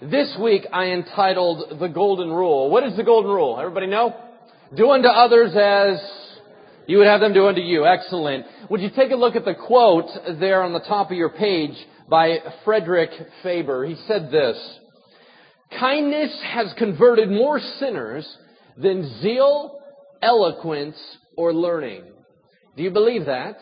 [0.00, 2.70] This week I entitled The Golden Rule.
[2.70, 3.58] What is the Golden Rule?
[3.58, 4.14] Everybody know?
[4.76, 5.98] Do unto others as
[6.86, 7.84] you would have them do unto you.
[7.84, 8.46] Excellent.
[8.70, 10.06] Would you take a look at the quote
[10.38, 11.74] there on the top of your page
[12.08, 13.10] by Frederick
[13.42, 13.84] Faber?
[13.86, 14.56] He said this,
[15.80, 18.38] Kindness has converted more sinners
[18.76, 19.80] than zeal,
[20.22, 20.96] eloquence,
[21.36, 22.04] or learning.
[22.76, 23.58] Do you believe that?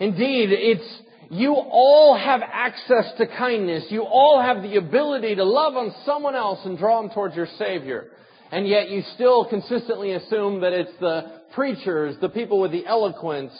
[0.00, 3.84] Indeed, it's you all have access to kindness.
[3.90, 7.48] You all have the ability to love on someone else and draw them towards your
[7.58, 8.06] Savior.
[8.50, 13.52] And yet you still consistently assume that it's the preachers, the people with the eloquence,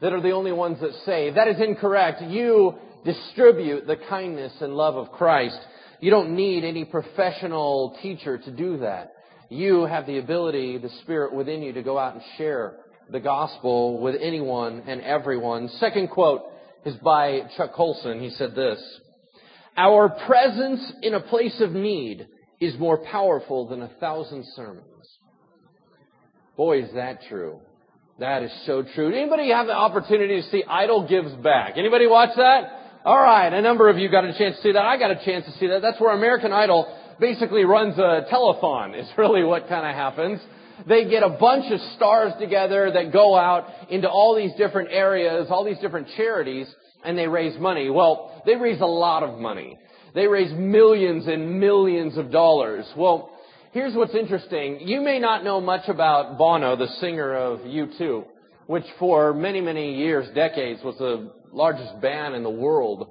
[0.00, 1.34] that are the only ones that save.
[1.34, 2.22] That is incorrect.
[2.22, 2.74] You
[3.04, 5.58] distribute the kindness and love of Christ.
[6.00, 9.12] You don't need any professional teacher to do that.
[9.48, 12.76] You have the ability, the Spirit within you to go out and share
[13.10, 15.68] the gospel with anyone and everyone.
[15.78, 16.42] Second quote
[16.84, 18.20] is by Chuck Colson.
[18.20, 18.80] He said this,
[19.76, 22.26] Our presence in a place of need
[22.60, 24.84] is more powerful than a thousand sermons.
[26.56, 27.60] Boy, is that true.
[28.18, 29.08] That is so true.
[29.14, 31.78] Anybody have the opportunity to see Idol Gives Back?
[31.78, 32.80] Anybody watch that?
[33.02, 34.84] All right, a number of you got a chance to see that.
[34.84, 35.80] I got a chance to see that.
[35.80, 39.00] That's where American Idol basically runs a telethon.
[39.00, 40.40] Is really what kind of happens.
[40.88, 45.48] They get a bunch of stars together that go out into all these different areas,
[45.50, 46.66] all these different charities,
[47.04, 47.90] and they raise money.
[47.90, 49.78] Well, they raise a lot of money.
[50.14, 52.84] They raise millions and millions of dollars.
[52.96, 53.30] Well,
[53.72, 54.80] here's what's interesting.
[54.80, 58.24] You may not know much about Bono, the singer of U2,
[58.66, 63.10] which for many, many years, decades, was the largest band in the world.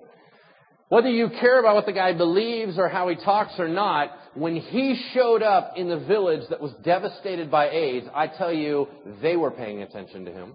[0.90, 4.56] Whether you care about what the guy believes or how he talks or not, when
[4.56, 8.88] he showed up in the village that was devastated by AIDS, I tell you,
[9.22, 10.54] they were paying attention to him.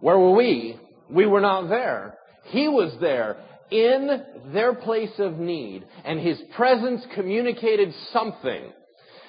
[0.00, 0.78] Where were we?
[1.08, 2.18] We were not there.
[2.46, 3.36] He was there
[3.70, 8.72] in their place of need, and his presence communicated something.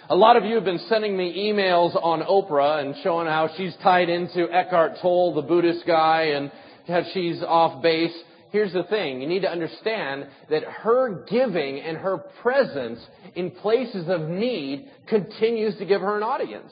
[0.10, 3.76] A lot of you have been sending me emails on Oprah and showing how she's
[3.82, 6.52] tied into Eckhart Tolle, the Buddhist guy, and
[6.88, 8.14] how she's off base.
[8.54, 9.20] Here's the thing.
[9.20, 13.00] You need to understand that her giving and her presence
[13.34, 16.72] in places of need continues to give her an audience.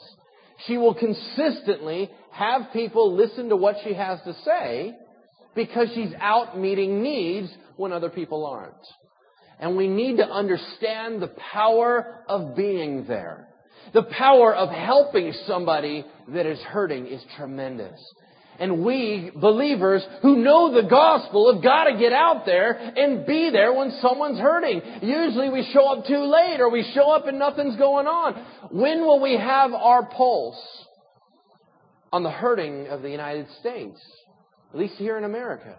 [0.68, 4.94] She will consistently have people listen to what she has to say
[5.56, 8.76] because she's out meeting needs when other people aren't.
[9.58, 13.48] And we need to understand the power of being there.
[13.92, 18.00] The power of helping somebody that is hurting is tremendous.
[18.58, 23.50] And we, believers who know the gospel, have got to get out there and be
[23.50, 24.82] there when someone's hurting.
[25.00, 28.34] Usually we show up too late or we show up and nothing's going on.
[28.70, 30.60] When will we have our pulse
[32.12, 33.98] on the hurting of the United States?
[34.72, 35.76] At least here in America.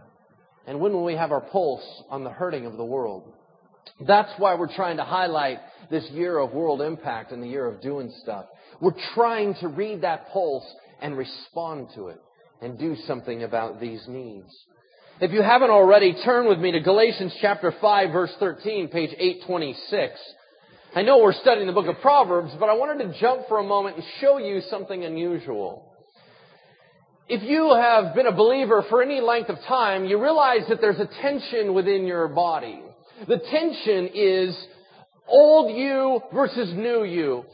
[0.65, 3.31] And when will we have our pulse on the hurting of the world?
[4.07, 5.59] That's why we're trying to highlight
[5.91, 8.45] this year of world impact and the year of doing stuff.
[8.81, 10.65] We're trying to read that pulse
[11.01, 12.19] and respond to it
[12.63, 14.49] and do something about these needs.
[15.19, 20.19] If you haven't already, turn with me to Galatians chapter 5 verse 13, page 826.
[20.95, 23.63] I know we're studying the book of Proverbs, but I wanted to jump for a
[23.63, 25.91] moment and show you something unusual.
[27.27, 30.99] If you have been a believer for any length of time, you realize that there's
[30.99, 32.81] a tension within your body.
[33.27, 34.57] The tension is
[35.27, 37.45] old you versus new you.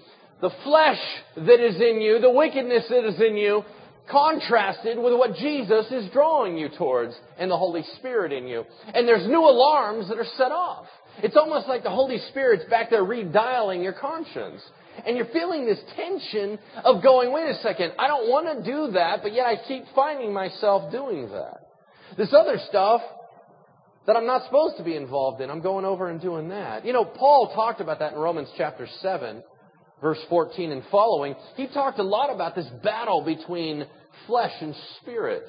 [0.42, 1.00] The flesh
[1.36, 3.64] that is in you, the wickedness that is in you,
[4.10, 8.64] contrasted with what Jesus is drawing you towards and the Holy Spirit in you.
[8.94, 10.86] And there's new alarms that are set off.
[11.22, 14.62] It's almost like the Holy Spirit's back there redialing your conscience.
[15.06, 18.92] And you're feeling this tension of going, wait a second, I don't want to do
[18.94, 21.60] that, but yet I keep finding myself doing that.
[22.18, 23.02] This other stuff
[24.08, 26.86] that I'm not supposed to be involved in, I'm going over and doing that.
[26.86, 29.44] You know, Paul talked about that in Romans chapter 7,
[30.02, 31.36] verse 14 and following.
[31.56, 33.86] He talked a lot about this battle between
[34.28, 35.44] flesh and spirit.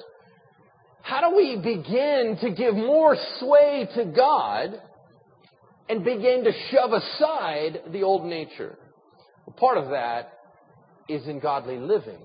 [1.01, 4.81] How do we begin to give more sway to God
[5.89, 8.77] and begin to shove aside the old nature?
[9.45, 10.33] Well, part of that
[11.09, 12.19] is in godly living.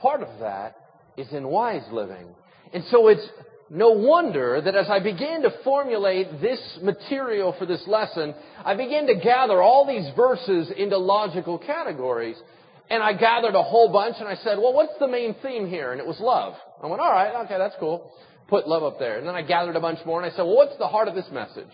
[0.00, 0.76] Part of that
[1.16, 2.34] is in wise living.
[2.72, 3.26] And so it's
[3.70, 8.34] no wonder that as I began to formulate this material for this lesson,
[8.64, 12.36] I began to gather all these verses into logical categories.
[12.88, 15.92] And I gathered a whole bunch and I said, well, what's the main theme here?
[15.92, 16.54] And it was love.
[16.82, 18.12] I went, all right, okay, that's cool.
[18.48, 19.18] Put love up there.
[19.18, 21.14] And then I gathered a bunch more and I said, well, what's the heart of
[21.14, 21.68] this message?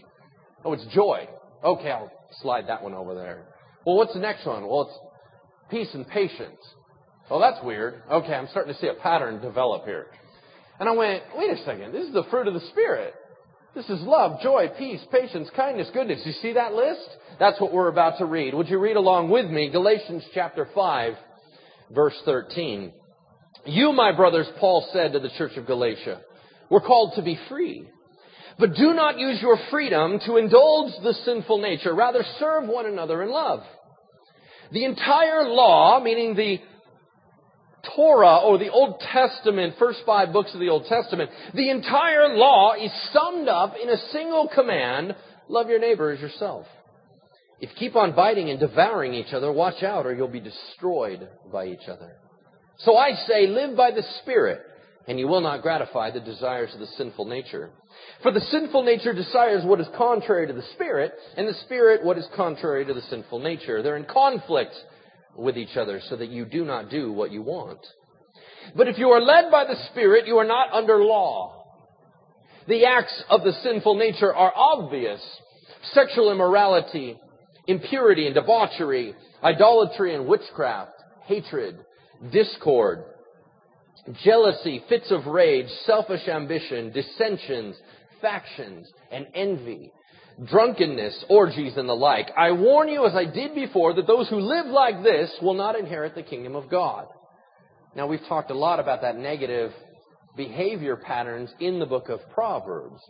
[0.65, 1.29] Oh, it's joy.
[1.63, 2.11] Okay, I'll
[2.41, 3.45] slide that one over there.
[3.85, 4.67] Well, what's the next one?
[4.67, 6.61] Well, it's peace and patience.
[7.31, 8.03] Well, that's weird.
[8.11, 10.07] Okay, I'm starting to see a pattern develop here.
[10.81, 13.15] And I went, wait a second, this is the fruit of the Spirit.
[13.75, 16.21] This is love, joy, peace, patience, kindness, goodness.
[16.27, 17.09] You see that list?
[17.39, 18.53] That's what we're about to read.
[18.53, 19.71] Would you read along with me?
[19.71, 21.15] Galatians chapter 5,
[21.91, 22.93] verse 13.
[23.65, 26.21] You, my brothers, Paul said to the church of Galatia,
[26.69, 27.89] were called to be free.
[28.59, 31.95] But do not use your freedom to indulge the sinful nature.
[31.95, 33.61] Rather, serve one another in love.
[34.71, 36.59] The entire law, meaning the
[37.97, 42.75] Torah or the Old Testament, first five books of the Old Testament, the entire law
[42.75, 45.17] is summed up in a single command,
[45.49, 46.67] love your neighbor as yourself.
[47.61, 51.29] If you keep on biting and devouring each other, watch out or you'll be destroyed
[51.53, 52.17] by each other.
[52.79, 54.61] So I say, live by the Spirit,
[55.07, 57.71] and you will not gratify the desires of the sinful nature.
[58.23, 62.19] For the sinful nature desires what is contrary to the Spirit, and the Spirit what
[62.19, 63.83] is contrary to the sinful nature.
[63.83, 64.75] They're in conflict
[65.37, 67.81] with each other so that you do not do what you want.
[68.77, 71.65] But if you are led by the Spirit, you are not under law.
[72.69, 75.21] The acts of the sinful nature are obvious.
[75.93, 77.19] Sexual immorality,
[77.67, 80.93] impurity and debauchery, idolatry and witchcraft,
[81.25, 81.79] hatred,
[82.31, 83.05] discord,
[84.23, 87.77] jealousy, fits of rage, selfish ambition, dissensions,
[88.21, 89.93] factions, and envy,
[90.47, 92.31] drunkenness, orgies, and the like.
[92.37, 95.79] I warn you, as I did before, that those who live like this will not
[95.79, 97.07] inherit the kingdom of God.
[97.95, 99.73] Now, we've talked a lot about that negative
[100.37, 103.01] behavior patterns in the book of Proverbs.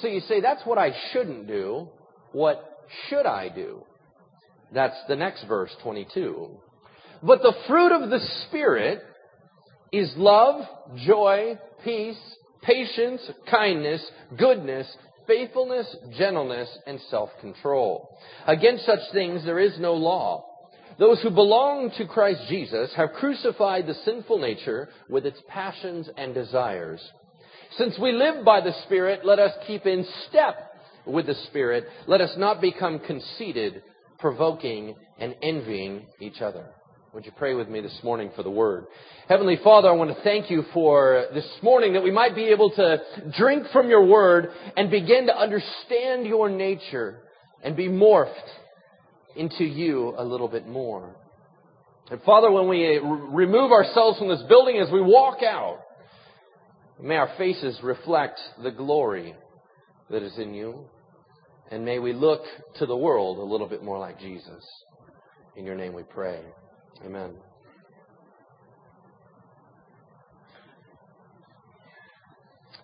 [0.00, 1.88] So you say, that's what I shouldn't do.
[2.32, 2.64] What
[3.08, 3.82] should I do?
[4.72, 6.48] That's the next verse, 22.
[7.22, 9.00] But the fruit of the Spirit
[9.92, 10.64] is love,
[11.04, 12.18] joy, peace,
[12.62, 14.04] patience, kindness,
[14.38, 14.86] goodness,
[15.30, 15.86] faithfulness,
[16.18, 18.18] gentleness, and self-control.
[18.48, 20.44] Against such things there is no law.
[20.98, 26.34] Those who belong to Christ Jesus have crucified the sinful nature with its passions and
[26.34, 27.00] desires.
[27.78, 30.74] Since we live by the Spirit, let us keep in step
[31.06, 31.86] with the Spirit.
[32.08, 33.84] Let us not become conceited,
[34.18, 36.66] provoking, and envying each other.
[37.12, 38.86] Would you pray with me this morning for the word?
[39.28, 42.70] Heavenly Father, I want to thank you for this morning that we might be able
[42.70, 42.98] to
[43.36, 47.18] drink from your word and begin to understand your nature
[47.64, 48.30] and be morphed
[49.34, 51.16] into you a little bit more.
[52.12, 55.80] And Father, when we uh, remove ourselves from this building as we walk out,
[57.02, 59.34] may our faces reflect the glory
[60.10, 60.84] that is in you.
[61.72, 62.42] And may we look
[62.76, 64.64] to the world a little bit more like Jesus.
[65.56, 66.40] In your name we pray.
[67.04, 67.34] Amen.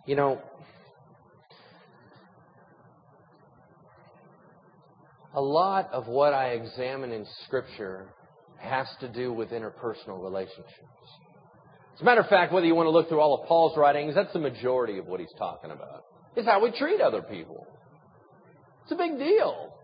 [0.06, 0.40] You know,
[5.34, 8.06] a lot of what I examine in Scripture
[8.58, 10.72] has to do with interpersonal relationships.
[11.94, 14.14] As a matter of fact, whether you want to look through all of Paul's writings,
[14.14, 16.04] that's the majority of what he's talking about.
[16.36, 17.66] It's how we treat other people.
[18.82, 19.75] It's a big deal.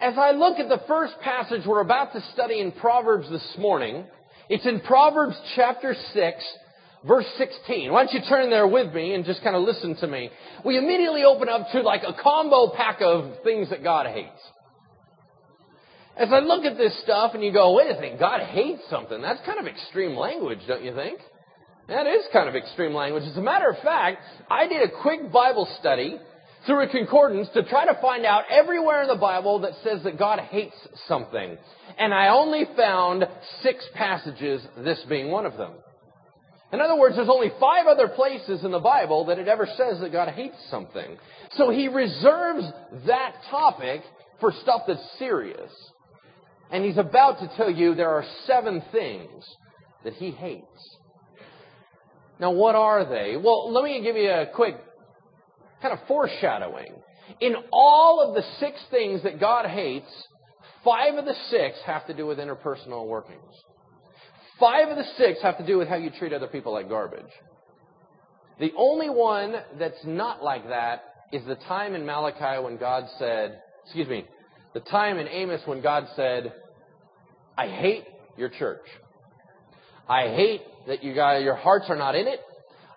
[0.00, 4.04] As I look at the first passage we're about to study in Proverbs this morning,
[4.48, 6.44] it's in Proverbs chapter 6,
[7.06, 7.92] verse 16.
[7.92, 10.30] Why don't you turn there with me and just kind of listen to me?
[10.64, 14.40] We immediately open up to like a combo pack of things that God hates.
[16.16, 19.22] As I look at this stuff and you go, wait a second, God hates something.
[19.22, 21.20] That's kind of extreme language, don't you think?
[21.88, 23.22] That is kind of extreme language.
[23.24, 24.18] As a matter of fact,
[24.50, 26.18] I did a quick Bible study
[26.66, 30.18] through a concordance to try to find out everywhere in the Bible that says that
[30.18, 30.76] God hates
[31.06, 31.56] something.
[31.98, 33.24] And I only found
[33.62, 35.72] six passages, this being one of them.
[36.72, 40.00] In other words, there's only five other places in the Bible that it ever says
[40.00, 41.16] that God hates something.
[41.52, 42.64] So he reserves
[43.06, 44.02] that topic
[44.40, 45.70] for stuff that's serious.
[46.70, 49.44] And he's about to tell you there are seven things
[50.02, 50.96] that he hates.
[52.40, 53.36] Now, what are they?
[53.36, 54.76] Well, let me give you a quick
[55.82, 56.94] kind of foreshadowing.
[57.40, 60.10] In all of the six things that God hates,
[60.84, 63.40] five of the six have to do with interpersonal workings.
[64.58, 67.30] Five of the six have to do with how you treat other people like garbage.
[68.58, 71.02] The only one that's not like that
[71.32, 74.24] is the time in Malachi when God said, excuse me,
[74.72, 76.52] the time in Amos when God said,
[77.58, 78.04] I hate
[78.36, 78.84] your church.
[80.08, 82.40] I hate that you guys, your hearts are not in it.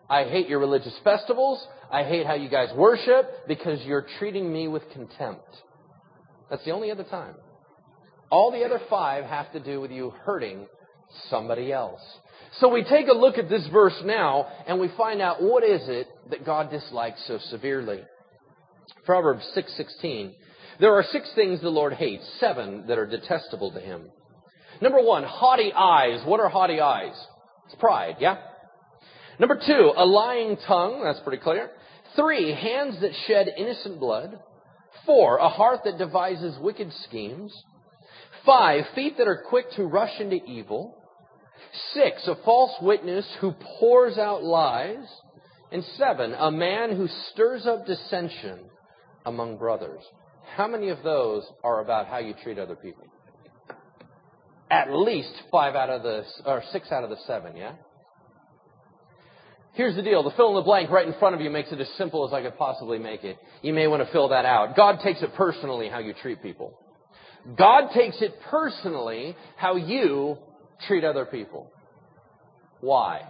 [0.09, 1.65] I hate your religious festivals.
[1.91, 5.45] I hate how you guys worship because you're treating me with contempt.
[6.49, 7.35] That's the only other time.
[8.31, 10.67] All the other five have to do with you hurting
[11.29, 12.01] somebody else.
[12.59, 15.81] So we take a look at this verse now and we find out what is
[15.87, 18.01] it that God dislikes so severely.
[19.05, 20.33] Proverbs 6:16.
[20.79, 24.09] there are six things the Lord hates, seven that are detestable to him.
[24.81, 26.23] Number 1, haughty eyes.
[26.25, 27.13] What are haughty eyes?
[27.65, 28.37] It's pride, yeah?
[29.39, 31.69] Number 2, a lying tongue, that's pretty clear.
[32.17, 34.37] Three, hands that shed innocent blood.
[35.05, 37.53] Four, a heart that devises wicked schemes.
[38.45, 40.97] Five, feet that are quick to rush into evil.
[41.93, 45.05] Six, a false witness who pours out lies.
[45.71, 48.59] And seven, a man who stirs up dissension
[49.25, 50.01] among brothers.
[50.57, 53.05] How many of those are about how you treat other people?
[54.69, 57.73] At least five out of the, or six out of the seven, yeah?
[59.73, 60.23] Here's the deal.
[60.23, 62.33] The fill in the blank right in front of you makes it as simple as
[62.33, 63.37] I could possibly make it.
[63.61, 64.75] You may want to fill that out.
[64.75, 66.77] God takes it personally how you treat people.
[67.57, 70.37] God takes it personally how you
[70.87, 71.71] treat other people.
[72.81, 73.21] Why?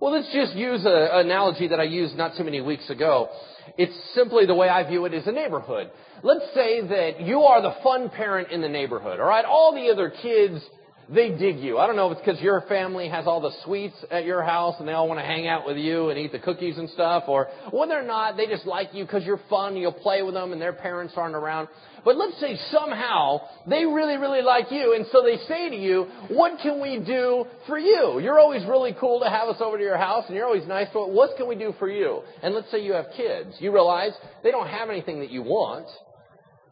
[0.00, 3.28] Well, let's just use an analogy that I used not too many weeks ago.
[3.76, 5.90] It's simply the way I view it as a neighborhood.
[6.22, 9.44] Let's say that you are the fun parent in the neighborhood, alright?
[9.44, 10.64] All the other kids,
[11.12, 11.78] they dig you.
[11.78, 14.76] I don't know if it's because your family has all the sweets at your house
[14.78, 17.24] and they all want to hang out with you and eat the cookies and stuff,
[17.26, 20.52] or whether or not they just like you because you're fun, you'll play with them
[20.52, 21.68] and their parents aren't around.
[22.04, 26.06] But let's say somehow they really, really like you, and so they say to you,
[26.28, 28.20] what can we do for you?
[28.20, 30.86] You're always really cool to have us over to your house, and you're always nice
[30.92, 31.08] to us.
[31.10, 32.22] What can we do for you?
[32.42, 33.56] And let's say you have kids.
[33.58, 34.12] You realize
[34.42, 35.88] they don't have anything that you want.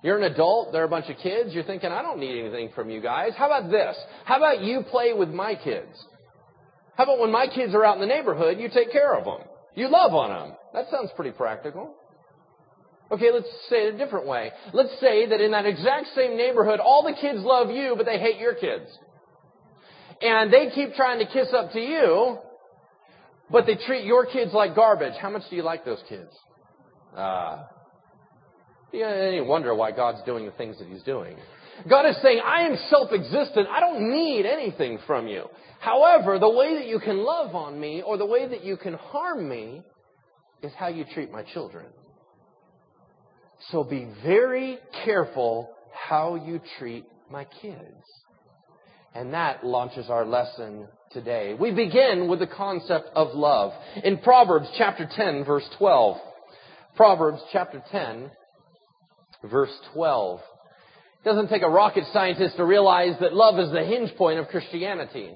[0.02, 2.88] You're an adult, they're a bunch of kids, you're thinking, I don't need anything from
[2.88, 3.32] you guys.
[3.36, 3.96] How about this?
[4.24, 5.90] How about you play with my kids?
[6.96, 9.48] How about when my kids are out in the neighborhood, you take care of them?
[9.74, 10.56] You love on them.
[10.72, 11.94] That sounds pretty practical.
[13.10, 14.52] Okay, let's say it a different way.
[14.72, 18.18] Let's say that in that exact same neighborhood, all the kids love you, but they
[18.18, 18.86] hate your kids.
[20.20, 22.38] And they keep trying to kiss up to you,
[23.50, 25.14] but they treat your kids like garbage.
[25.20, 26.30] How much do you like those kids?
[27.16, 27.54] Ah.
[27.54, 27.66] Uh,
[28.92, 31.36] you wonder why God's doing the things that He's doing.
[31.88, 33.68] God is saying, I am self-existent.
[33.68, 35.44] I don't need anything from you.
[35.80, 38.94] However, the way that you can love on me or the way that you can
[38.94, 39.82] harm me
[40.62, 41.86] is how you treat my children.
[43.70, 48.04] So be very careful how you treat my kids.
[49.14, 51.54] And that launches our lesson today.
[51.54, 53.72] We begin with the concept of love.
[54.04, 56.18] In Proverbs chapter 10 verse 12.
[56.96, 58.30] Proverbs chapter 10
[59.44, 60.40] verse 12.
[60.40, 64.48] It doesn't take a rocket scientist to realize that love is the hinge point of
[64.48, 65.30] Christianity.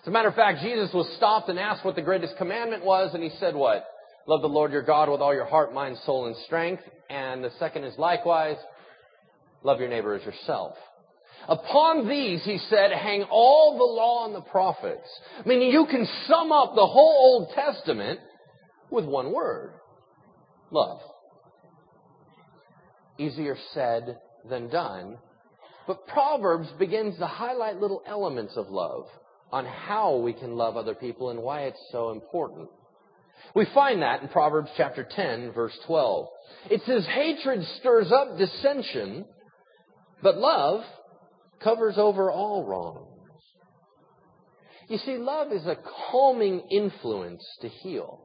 [0.00, 3.12] As a matter of fact, Jesus was stopped and asked what the greatest commandment was,
[3.12, 3.84] and he said what?
[4.28, 6.82] Love the Lord your God with all your heart, mind, soul, and strength.
[7.10, 8.56] And the second is likewise,
[9.62, 10.74] love your neighbor as yourself.
[11.48, 15.06] Upon these, he said, hang all the law and the prophets.
[15.44, 18.18] Meaning you can sum up the whole Old Testament
[18.90, 19.72] with one word.
[20.70, 21.00] Love.
[23.18, 24.18] Easier said
[24.48, 25.18] than done.
[25.86, 29.06] But Proverbs begins to highlight little elements of love
[29.52, 32.68] on how we can love other people and why it's so important.
[33.54, 36.26] We find that in Proverbs chapter 10 verse 12.
[36.70, 39.24] It says, hatred stirs up dissension,
[40.22, 40.82] but love
[41.62, 43.06] covers over all wrongs.
[44.88, 45.78] You see, love is a
[46.10, 48.20] calming influence to heal.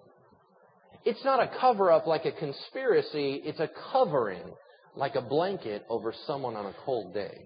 [1.06, 4.44] It's not a cover up like a conspiracy, it's a covering
[4.96, 7.42] like a blanket over someone on a cold day.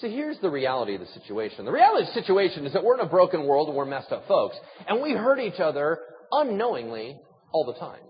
[0.00, 1.64] See, here's the reality of the situation.
[1.64, 4.10] The reality of the situation is that we're in a broken world and we're messed
[4.10, 4.56] up folks.
[4.88, 5.98] And we hurt each other
[6.30, 7.18] unknowingly
[7.52, 8.00] all the time.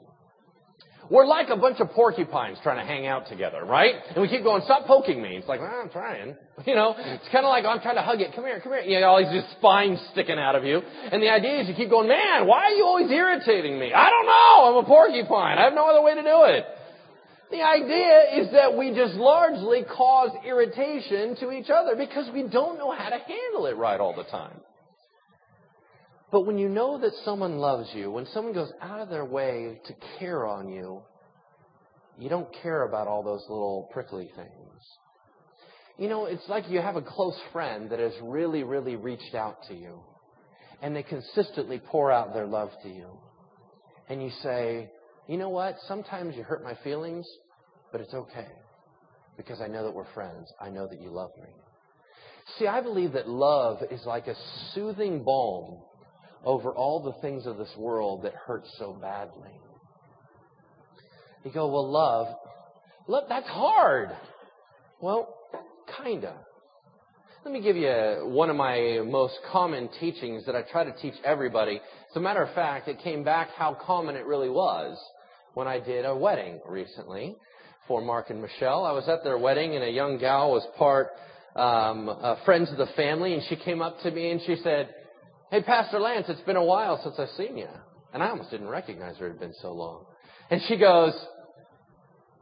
[1.11, 3.97] We're like a bunch of porcupines trying to hang out together, right?
[4.15, 5.37] And we keep going, stop poking me.
[5.37, 6.37] It's like, well, I'm trying.
[6.65, 8.37] You know, it's kind of like I'm trying to hug it.
[8.37, 8.83] Come here, come here.
[8.83, 10.79] You know, all these just spines sticking out of you.
[10.79, 13.93] And the idea is you keep going, man, why are you always irritating me?
[13.93, 14.79] I don't know.
[14.79, 15.59] I'm a porcupine.
[15.59, 16.65] I have no other way to do it.
[17.53, 22.79] The idea is that we just largely cause irritation to each other because we don't
[22.79, 24.59] know how to handle it right all the time.
[26.31, 29.79] But when you know that someone loves you, when someone goes out of their way
[29.87, 31.03] to care on you,
[32.19, 34.81] you don't care about all those little prickly things.
[35.99, 39.59] You know, it's like you have a close friend that has really, really reached out
[39.69, 40.01] to you.
[40.81, 43.09] And they consistently pour out their love to you.
[44.09, 44.91] And you say,
[45.29, 45.77] you know what?
[45.87, 47.27] Sometimes you hurt my feelings,
[47.93, 48.49] but it's okay.
[49.37, 50.49] Because I know that we're friends.
[50.61, 51.51] I know that you love me.
[52.59, 54.35] See, I believe that love is like a
[54.75, 55.83] soothing balm
[56.45, 59.51] over all the things of this world that hurt so badly.
[61.45, 62.35] You go, well, love,
[63.09, 64.11] love, that's hard.
[65.01, 65.35] Well,
[66.03, 66.35] kinda.
[67.45, 71.15] Let me give you one of my most common teachings that I try to teach
[71.25, 71.81] everybody.
[72.11, 74.97] As a matter of fact, it came back how common it really was
[75.55, 77.37] when I did a wedding recently
[77.89, 78.85] for Mark and Michelle.
[78.85, 81.09] I was at their wedding and a young gal was part
[81.55, 84.89] um, uh, friends of the family and she came up to me and she said,
[85.51, 87.69] Hey, Pastor Lance, it's been a while since I've seen you.
[88.15, 89.27] And I almost didn't recognize her.
[89.27, 90.07] It had been so long.
[90.51, 91.13] And she goes,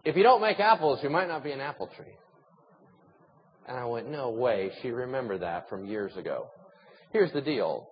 [0.04, 2.14] if you don't make apples, you might not be an apple tree.
[3.68, 4.70] And I went, no way.
[4.82, 6.46] She remembered that from years ago.
[7.12, 7.89] Here's the deal.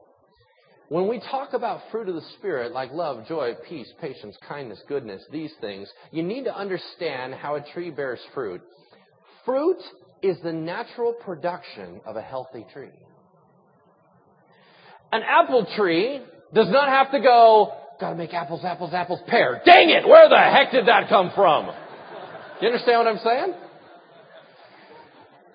[0.88, 5.22] When we talk about fruit of the Spirit, like love, joy, peace, patience, kindness, goodness,
[5.30, 8.62] these things, you need to understand how a tree bears fruit.
[9.44, 9.76] Fruit
[10.22, 12.88] is the natural production of a healthy tree.
[15.12, 16.22] An apple tree
[16.54, 19.60] does not have to go, gotta make apples, apples, apples, pear.
[19.66, 20.08] Dang it!
[20.08, 21.66] Where the heck did that come from?
[22.62, 23.54] You understand what I'm saying?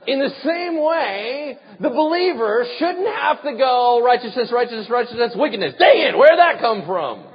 [0.08, 5.76] In the same way, the believer shouldn't have to go righteousness, righteousness, righteousness, wickedness.
[5.80, 7.26] Dang it, where'd that come from?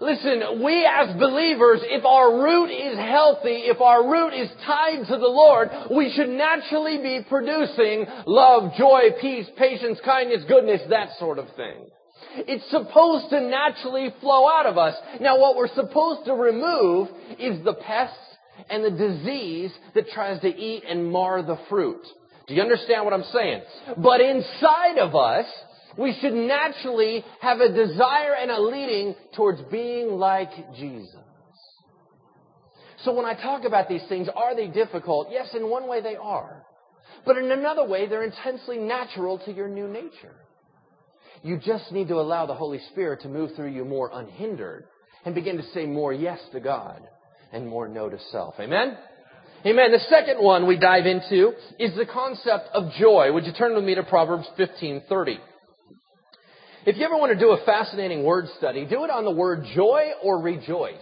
[0.00, 5.16] Listen, we as believers, if our root is healthy, if our root is tied to
[5.16, 11.38] the Lord, we should naturally be producing love, joy, peace, patience, kindness, goodness, that sort
[11.38, 11.86] of thing.
[12.34, 14.96] It's supposed to naturally flow out of us.
[15.20, 17.08] Now what we're supposed to remove
[17.38, 18.31] is the pests
[18.70, 22.02] and the disease that tries to eat and mar the fruit.
[22.46, 23.62] Do you understand what I'm saying?
[23.98, 25.46] But inside of us,
[25.98, 31.16] we should naturally have a desire and a leading towards being like Jesus.
[33.04, 35.28] So when I talk about these things, are they difficult?
[35.30, 36.64] Yes, in one way they are.
[37.26, 40.34] But in another way, they're intensely natural to your new nature.
[41.42, 44.84] You just need to allow the Holy Spirit to move through you more unhindered
[45.24, 47.02] and begin to say more yes to God
[47.52, 48.54] and more no to self.
[48.58, 48.96] Amen?
[49.64, 49.92] Amen.
[49.92, 53.32] The second one we dive into is the concept of joy.
[53.32, 55.38] Would you turn with me to Proverbs 15:30?
[56.84, 59.64] If you ever want to do a fascinating word study, do it on the word
[59.72, 60.96] joy or rejoice.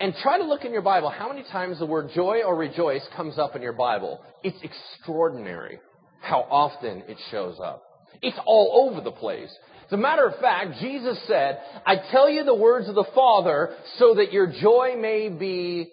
[0.00, 3.06] And try to look in your Bible how many times the word joy or rejoice
[3.14, 4.24] comes up in your Bible.
[4.42, 5.78] It's extraordinary
[6.22, 7.82] how often it shows up.
[8.22, 9.54] It's all over the place.
[9.92, 13.76] As a matter of fact, Jesus said, I tell you the words of the Father
[13.98, 15.90] so that your joy may be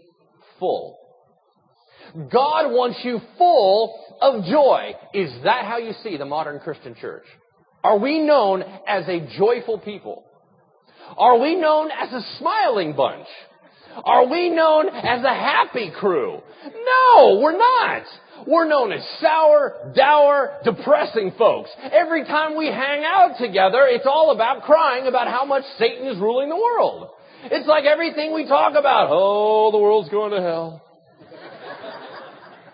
[0.58, 0.98] full.
[2.16, 4.94] God wants you full of joy.
[5.14, 7.26] Is that how you see the modern Christian church?
[7.84, 10.24] Are we known as a joyful people?
[11.18, 13.28] Are we known as a smiling bunch?
[14.04, 16.42] Are we known as a happy crew?
[16.66, 18.04] No, we're not.
[18.48, 21.70] We're known as sour, dour, depressing folks.
[21.92, 26.18] Every time we hang out together, it's all about crying about how much Satan is
[26.18, 27.10] ruling the world.
[27.44, 29.10] It's like everything we talk about.
[29.12, 30.86] Oh, the world's going to hell.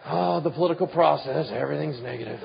[0.08, 2.40] Oh, the political process, everything's negative.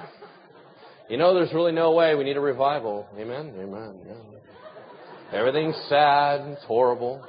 [1.10, 2.14] You know, there's really no way.
[2.14, 3.06] We need a revival.
[3.18, 3.52] Amen?
[3.58, 4.00] Amen.
[5.32, 6.40] Everything's sad.
[6.52, 7.22] It's horrible.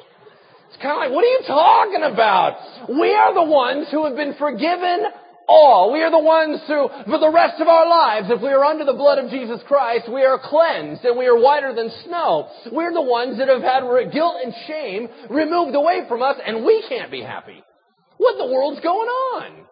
[0.71, 2.87] It's kind of like, what are you talking about?
[2.87, 5.03] We are the ones who have been forgiven
[5.47, 5.91] all.
[5.91, 8.85] We are the ones who, for the rest of our lives, if we are under
[8.85, 12.47] the blood of Jesus Christ, we are cleansed and we are whiter than snow.
[12.71, 16.85] We're the ones that have had guilt and shame removed away from us and we
[16.87, 17.61] can't be happy.
[18.17, 19.65] What the world's going on?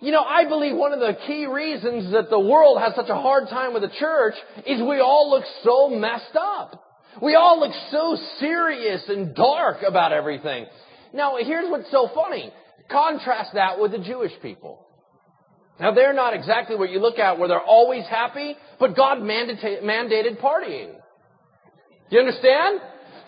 [0.00, 3.16] You know, I believe one of the key reasons that the world has such a
[3.16, 4.34] hard time with the church
[4.66, 6.84] is we all look so messed up.
[7.22, 10.66] We all look so serious and dark about everything.
[11.12, 12.52] Now, here's what's so funny.
[12.90, 14.86] Contrast that with the Jewish people.
[15.80, 20.40] Now, they're not exactly what you look at where they're always happy, but God mandated
[20.40, 20.94] partying.
[22.10, 22.80] You understand?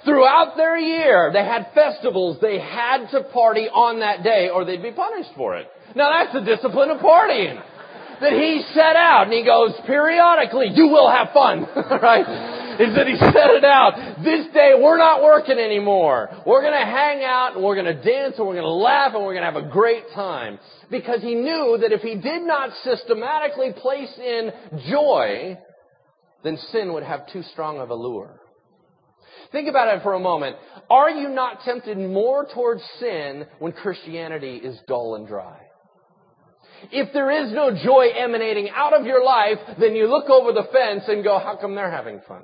[0.04, 2.38] Throughout their year, they had festivals.
[2.40, 5.68] They had to party on that day or they'd be punished for it.
[5.94, 7.62] Now that's the discipline of partying
[8.20, 9.24] that he set out.
[9.24, 12.69] And he goes, periodically, you will have fun, right?
[12.78, 14.22] Is that he set it out.
[14.22, 16.28] This day, we're not working anymore.
[16.46, 19.50] We're gonna hang out and we're gonna dance and we're gonna laugh and we're gonna
[19.50, 20.58] have a great time.
[20.90, 24.52] Because he knew that if he did not systematically place in
[24.88, 25.58] joy,
[26.44, 28.40] then sin would have too strong of a lure.
[29.52, 30.56] Think about it for a moment.
[30.88, 35.58] Are you not tempted more towards sin when Christianity is dull and dry?
[36.92, 40.68] If there is no joy emanating out of your life, then you look over the
[40.72, 42.42] fence and go, how come they're having fun?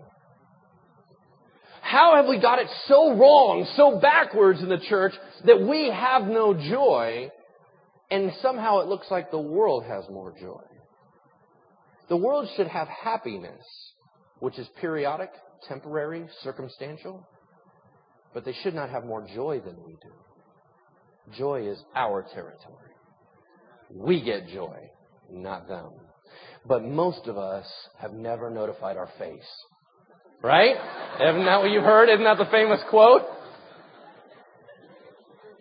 [1.87, 5.13] How have we got it so wrong, so backwards in the church
[5.45, 7.31] that we have no joy
[8.11, 10.65] and somehow it looks like the world has more joy?
[12.09, 13.65] The world should have happiness,
[14.41, 15.31] which is periodic,
[15.69, 17.25] temporary, circumstantial,
[18.35, 21.39] but they should not have more joy than we do.
[21.39, 22.95] Joy is our territory.
[23.95, 24.77] We get joy,
[25.31, 25.93] not them.
[26.67, 27.67] But most of us
[28.01, 29.39] have never notified our face.
[30.43, 30.77] Right?
[31.21, 32.09] Isn't that what you've heard?
[32.09, 33.23] Isn't that the famous quote?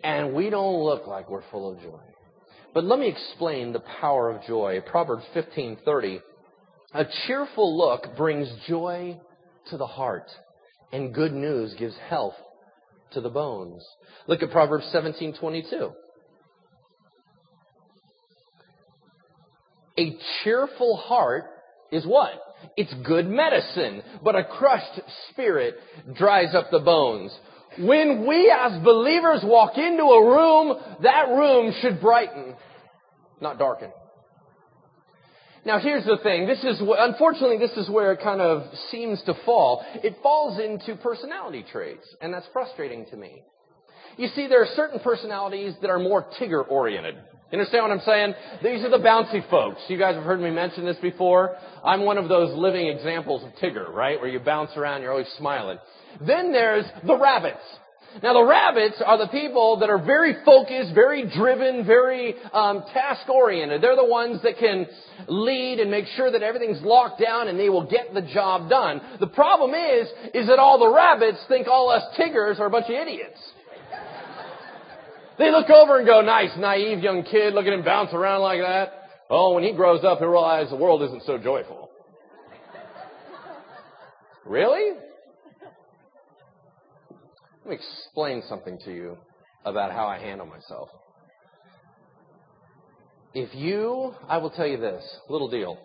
[0.04, 2.00] And we don't look like we're full of joy.
[2.74, 4.80] But let me explain the power of joy.
[4.86, 6.20] Proverbs 15:30.
[6.92, 9.18] A cheerful look brings joy
[9.70, 10.30] to the heart,
[10.92, 12.36] and good news gives health
[13.12, 13.84] to the bones.
[14.26, 15.92] Look at Proverbs 17:22.
[19.98, 21.44] A cheerful heart
[21.90, 22.34] is what?
[22.76, 25.00] It's good medicine, but a crushed
[25.30, 25.76] spirit
[26.14, 27.36] dries up the bones.
[27.78, 32.54] When we as believers walk into a room, that room should brighten,
[33.40, 33.90] not darken.
[35.66, 36.46] Now here's the thing.
[36.46, 39.84] This is, unfortunately, this is where it kind of seems to fall.
[39.96, 43.42] It falls into personality traits, and that's frustrating to me.
[44.16, 47.16] You see, there are certain personalities that are more Tigger oriented.
[47.50, 48.34] You understand what I'm saying?
[48.64, 49.80] These are the bouncy folks.
[49.86, 51.56] You guys have heard me mention this before.
[51.84, 54.20] I'm one of those living examples of Tigger, right?
[54.20, 55.78] Where you bounce around, you're always smiling.
[56.26, 57.62] Then there's the rabbits.
[58.20, 63.28] Now the rabbits are the people that are very focused, very driven, very um, task
[63.28, 63.80] oriented.
[63.80, 64.86] They're the ones that can
[65.28, 69.00] lead and make sure that everything's locked down and they will get the job done.
[69.20, 72.86] The problem is, is that all the rabbits think all us Tiggers are a bunch
[72.86, 73.38] of idiots.
[75.38, 78.60] They look over and go, nice, naive young kid, look at him bounce around like
[78.60, 78.92] that.
[79.28, 81.90] Oh, when he grows up, he'll realize the world isn't so joyful.
[84.46, 84.92] really?
[87.64, 89.18] Let me explain something to you
[89.64, 90.88] about how I handle myself.
[93.34, 95.76] If you, I will tell you this, little deal.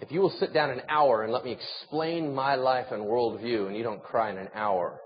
[0.00, 3.68] If you will sit down an hour and let me explain my life and worldview
[3.68, 4.98] and you don't cry in an hour,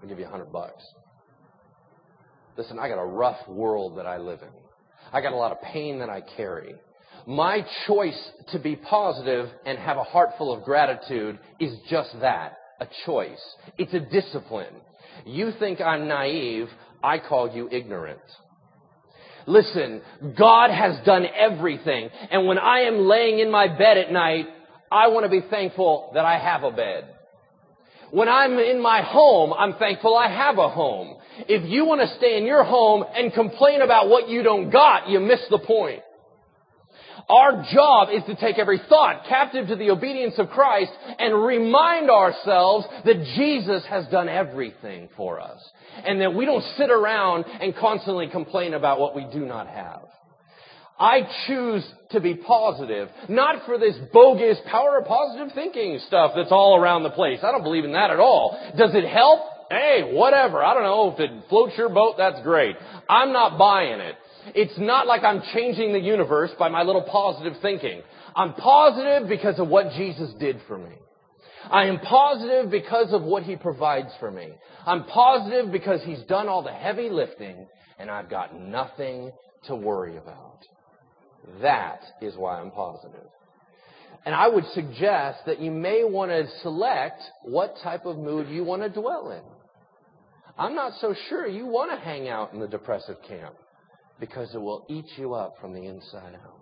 [0.00, 0.84] I'll give you a hundred bucks.
[2.56, 4.48] Listen, I got a rough world that I live in.
[5.12, 6.74] I got a lot of pain that I carry.
[7.26, 12.56] My choice to be positive and have a heart full of gratitude is just that,
[12.80, 13.42] a choice.
[13.78, 14.74] It's a discipline.
[15.24, 16.68] You think I'm naive,
[17.02, 18.20] I call you ignorant.
[19.46, 20.02] Listen,
[20.36, 22.10] God has done everything.
[22.30, 24.46] And when I am laying in my bed at night,
[24.90, 27.12] I want to be thankful that I have a bed.
[28.10, 31.16] When I'm in my home, I'm thankful I have a home.
[31.48, 35.08] If you want to stay in your home and complain about what you don't got,
[35.08, 36.02] you miss the point.
[37.28, 42.08] Our job is to take every thought captive to the obedience of Christ and remind
[42.08, 45.60] ourselves that Jesus has done everything for us.
[46.04, 50.02] And that we don't sit around and constantly complain about what we do not have.
[50.98, 56.52] I choose to be positive, not for this bogus power of positive thinking stuff that's
[56.52, 57.40] all around the place.
[57.42, 58.56] I don't believe in that at all.
[58.78, 59.40] Does it help?
[59.70, 60.62] Hey, whatever.
[60.62, 61.12] I don't know.
[61.12, 62.76] If it floats your boat, that's great.
[63.08, 64.14] I'm not buying it.
[64.54, 68.02] It's not like I'm changing the universe by my little positive thinking.
[68.34, 70.94] I'm positive because of what Jesus did for me.
[71.68, 74.52] I am positive because of what He provides for me.
[74.84, 77.66] I'm positive because He's done all the heavy lifting
[77.98, 79.32] and I've got nothing
[79.64, 80.60] to worry about.
[81.60, 83.26] That is why I'm positive.
[84.24, 88.64] And I would suggest that you may want to select what type of mood you
[88.64, 89.55] want to dwell in.
[90.58, 93.54] I'm not so sure you want to hang out in the depressive camp
[94.18, 96.60] because it will eat you up from the inside out.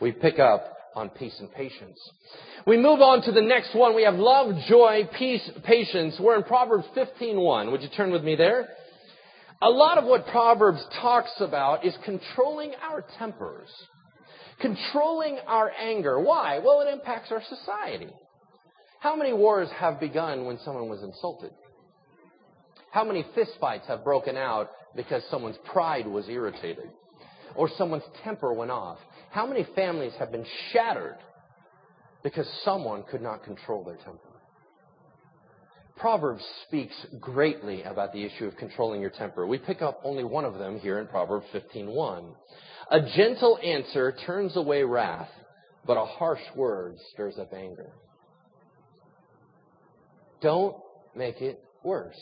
[0.00, 1.98] We pick up on peace and patience.
[2.66, 3.94] We move on to the next one.
[3.94, 6.16] We have love, joy, peace, patience.
[6.18, 7.70] We're in Proverbs 15:1.
[7.70, 8.68] Would you turn with me there?
[9.60, 13.68] A lot of what Proverbs talks about is controlling our tempers,
[14.60, 16.20] controlling our anger.
[16.20, 16.60] Why?
[16.60, 18.10] Well, it impacts our society.
[19.00, 21.50] How many wars have begun when someone was insulted?
[22.90, 26.90] How many fistfights have broken out because someone's pride was irritated
[27.54, 28.98] or someone's temper went off?
[29.30, 31.18] How many families have been shattered
[32.22, 34.28] because someone could not control their temper?
[35.98, 39.46] Proverbs speaks greatly about the issue of controlling your temper.
[39.46, 42.34] We pick up only one of them here in Proverbs 15:1.
[42.90, 45.30] A gentle answer turns away wrath,
[45.84, 47.90] but a harsh word stirs up anger.
[50.40, 50.76] Don't
[51.16, 52.20] make it worse.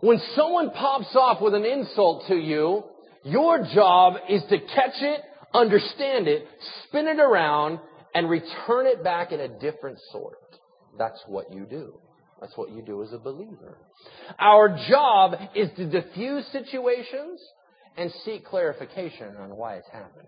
[0.00, 2.84] When someone pops off with an insult to you,
[3.24, 5.20] your job is to catch it,
[5.52, 6.46] understand it,
[6.84, 7.78] spin it around,
[8.14, 10.38] and return it back in a different sort.
[10.98, 11.98] That's what you do.
[12.40, 13.78] That's what you do as a believer.
[14.38, 17.40] Our job is to diffuse situations
[17.96, 20.26] and seek clarification on why it's happening,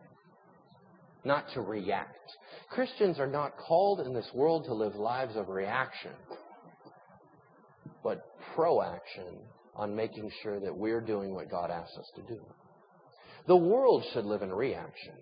[1.25, 2.17] not to react.
[2.71, 6.13] Christians are not called in this world to live lives of reaction,
[8.07, 8.23] but
[8.55, 9.41] proaction
[9.75, 12.41] on making sure that we're doing what God asks us to do.
[13.49, 15.15] The world should live in reaction.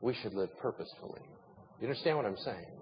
[0.00, 1.20] We should live purposefully.
[1.78, 2.80] You understand what I'm saying?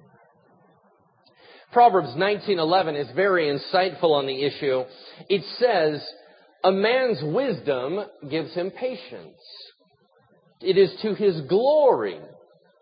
[1.73, 4.85] Proverbs 19:11 is very insightful on the issue.
[5.29, 6.09] It says,
[6.63, 9.43] "A man's wisdom gives him patience.
[10.61, 12.21] It is to his glory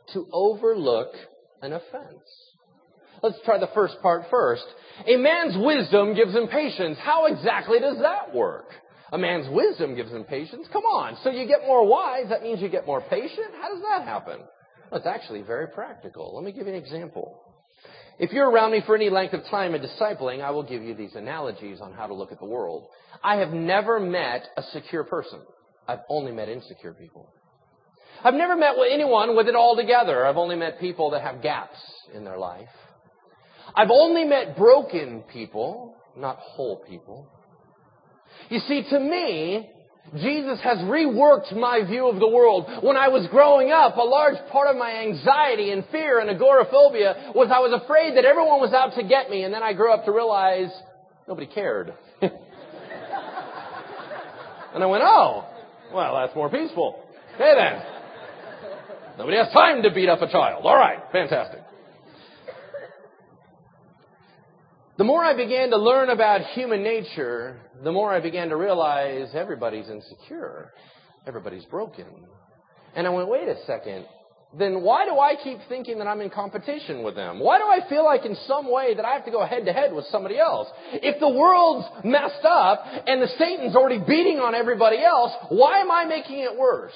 [0.08, 1.16] to overlook
[1.62, 2.49] an offense."
[3.22, 4.64] Let's try the first part first.
[5.06, 6.98] A man's wisdom gives him patience.
[7.02, 8.66] How exactly does that work?
[9.12, 10.66] A man's wisdom gives him patience.
[10.72, 11.16] Come on.
[11.22, 12.28] So you get more wise.
[12.28, 13.52] That means you get more patient.
[13.60, 14.40] How does that happen?
[14.90, 16.34] Well, it's actually very practical.
[16.34, 17.42] Let me give you an example.
[18.18, 20.94] If you're around me for any length of time in discipling, I will give you
[20.94, 22.86] these analogies on how to look at the world.
[23.24, 25.40] I have never met a secure person.
[25.88, 27.32] I've only met insecure people.
[28.22, 30.26] I've never met anyone with it all together.
[30.26, 31.78] I've only met people that have gaps
[32.14, 32.68] in their life.
[33.74, 37.28] I've only met broken people, not whole people.
[38.48, 39.70] You see, to me,
[40.16, 42.68] Jesus has reworked my view of the world.
[42.82, 47.32] When I was growing up, a large part of my anxiety and fear and agoraphobia
[47.34, 49.92] was I was afraid that everyone was out to get me, and then I grew
[49.92, 50.70] up to realize
[51.28, 51.94] nobody cared.
[52.22, 52.32] and
[54.74, 55.44] I went, oh,
[55.94, 57.04] well, that's more peaceful.
[57.36, 57.82] Okay then.
[59.16, 60.64] Nobody has time to beat up a child.
[60.64, 61.59] All right, fantastic.
[65.00, 69.30] The more I began to learn about human nature, the more I began to realize
[69.32, 70.74] everybody's insecure.
[71.26, 72.04] Everybody's broken.
[72.94, 74.04] And I went, wait a second.
[74.58, 77.38] Then why do I keep thinking that I'm in competition with them?
[77.38, 79.72] Why do I feel like in some way that I have to go head to
[79.72, 80.68] head with somebody else?
[80.92, 85.90] If the world's messed up and the Satan's already beating on everybody else, why am
[85.90, 86.92] I making it worse?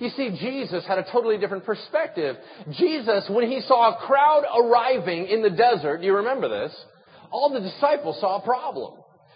[0.00, 2.36] You see, Jesus had a totally different perspective.
[2.72, 6.74] Jesus, when he saw a crowd arriving in the desert, you remember this,
[7.30, 8.94] all the disciples saw a problem.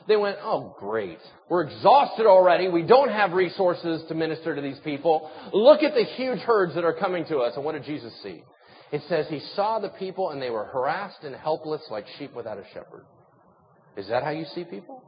[0.09, 1.19] They went, oh great.
[1.49, 2.69] We're exhausted already.
[2.69, 5.31] We don't have resources to minister to these people.
[5.53, 7.53] Look at the huge herds that are coming to us.
[7.57, 8.43] And what did Jesus see?
[8.91, 12.59] It says he saw the people and they were harassed and helpless like sheep without
[12.59, 13.05] a shepherd.
[13.97, 15.03] Is that how you see people?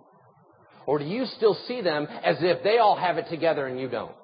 [0.87, 3.89] Or do you still see them as if they all have it together and you
[3.89, 4.15] don't?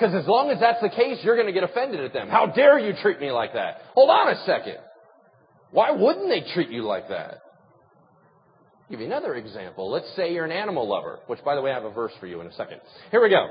[0.00, 2.28] Because as long as that's the case, you're going to get offended at them.
[2.28, 3.82] How dare you treat me like that?
[3.92, 4.78] Hold on a second.
[5.72, 7.42] Why wouldn't they treat you like that?
[8.82, 9.90] I'll give you another example.
[9.90, 12.26] Let's say you're an animal lover, which by the way I have a verse for
[12.26, 12.80] you in a second.
[13.10, 13.46] Here we go.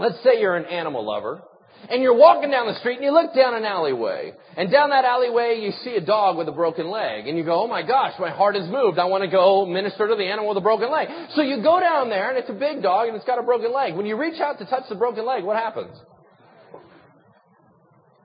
[0.00, 1.42] Let's say you're an animal lover
[1.90, 4.32] and you're walking down the street and you look down an alleyway.
[4.56, 7.26] And down that alleyway you see a dog with a broken leg.
[7.26, 8.98] And you go, oh my gosh, my heart has moved.
[8.98, 11.08] I want to go minister to the animal with a broken leg.
[11.34, 13.72] So you go down there and it's a big dog and it's got a broken
[13.72, 13.94] leg.
[13.94, 15.96] When you reach out to touch the broken leg, what happens?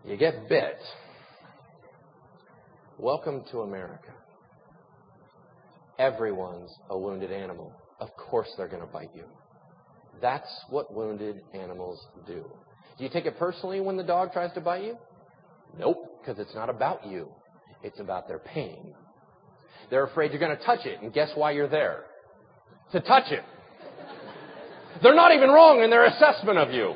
[0.06, 0.78] You get bit.
[2.98, 4.12] Welcome to America.
[6.00, 7.74] Everyone's a wounded animal.
[8.00, 9.26] Of course they're going to bite you.
[10.22, 12.46] That's what wounded animals do.
[12.98, 14.98] Do you take it personally when the dog tries to bite you?
[15.78, 17.30] Nope, because it's not about you.
[17.84, 18.96] It's about their pain.
[19.90, 22.06] They're afraid you're going to touch it, and guess why you're there?
[22.94, 23.44] To touch it.
[25.04, 26.96] They're not even wrong in their assessment of you.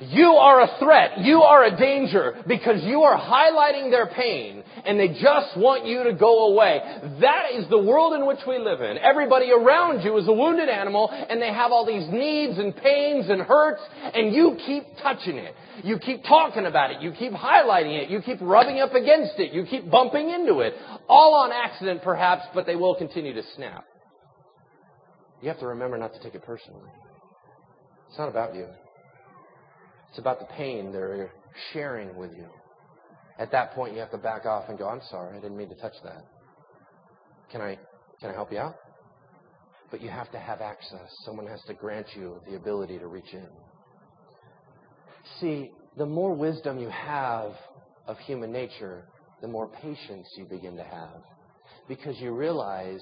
[0.00, 1.18] You are a threat.
[1.18, 6.04] You are a danger because you are highlighting their pain and they just want you
[6.04, 6.80] to go away.
[7.20, 8.96] That is the world in which we live in.
[8.98, 13.28] Everybody around you is a wounded animal and they have all these needs and pains
[13.28, 13.82] and hurts
[14.14, 15.54] and you keep touching it.
[15.82, 17.02] You keep talking about it.
[17.02, 18.08] You keep highlighting it.
[18.08, 19.52] You keep rubbing up against it.
[19.52, 20.74] You keep bumping into it.
[21.08, 23.84] All on accident perhaps, but they will continue to snap.
[25.42, 26.90] You have to remember not to take it personally.
[28.08, 28.66] It's not about you.
[30.10, 31.30] It's about the pain they're
[31.72, 32.46] sharing with you.
[33.38, 35.68] At that point, you have to back off and go, I'm sorry, I didn't mean
[35.68, 36.24] to touch that.
[37.52, 37.78] Can I,
[38.20, 38.76] can I help you out?
[39.90, 41.08] But you have to have access.
[41.24, 43.46] Someone has to grant you the ability to reach in.
[45.40, 47.52] See, the more wisdom you have
[48.06, 49.04] of human nature,
[49.40, 51.22] the more patience you begin to have.
[51.86, 53.00] Because you realize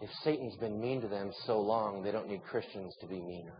[0.00, 3.54] if Satan's been mean to them so long, they don't need Christians to be meaner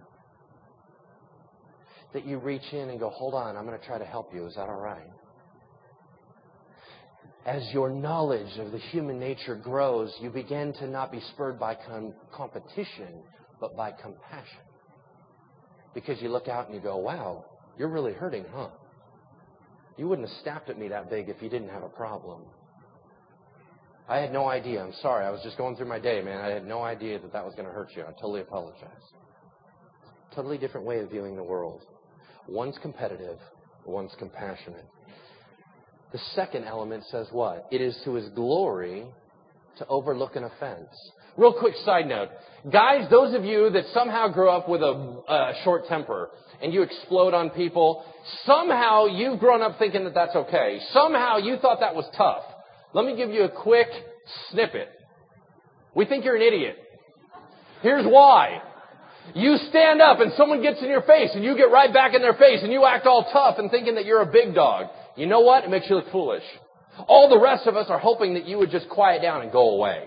[2.13, 4.47] that you reach in and go, hold on, I'm going to try to help you.
[4.47, 5.09] Is that all right?
[7.45, 11.75] As your knowledge of the human nature grows, you begin to not be spurred by
[11.75, 13.23] com- competition,
[13.61, 14.61] but by compassion.
[15.95, 17.45] Because you look out and you go, wow,
[17.79, 18.69] you're really hurting, huh?
[19.97, 22.43] You wouldn't have snapped at me that big if you didn't have a problem.
[24.09, 24.83] I had no idea.
[24.83, 25.25] I'm sorry.
[25.25, 26.41] I was just going through my day, man.
[26.41, 28.03] I had no idea that that was going to hurt you.
[28.03, 28.89] I totally apologize.
[30.35, 31.83] Totally different way of viewing the world.
[32.49, 33.39] One's competitive,
[33.87, 34.87] one's compassionate.
[36.13, 37.67] The second element says what?
[37.71, 39.05] It is to his glory
[39.79, 40.89] to overlook an offense.
[41.37, 42.29] Real quick side note.
[42.71, 46.29] Guys, those of you that somehow grew up with a, a short temper
[46.63, 48.05] and you explode on people,
[48.45, 50.79] somehow you've grown up thinking that that's okay.
[50.93, 52.43] Somehow you thought that was tough.
[52.93, 53.89] Let me give you a quick
[54.51, 54.89] snippet.
[55.95, 56.77] We think you're an idiot.
[57.81, 58.61] Here's why.
[59.35, 62.23] You stand up and someone gets in your face and you get right back in
[62.23, 64.89] their face and you act all tough and thinking that you're a big dog.
[65.17, 65.65] You know what?
[65.65, 66.43] It makes you look foolish.
[67.09, 69.71] All the rest of us are hoping that you would just quiet down and go
[69.71, 70.05] away.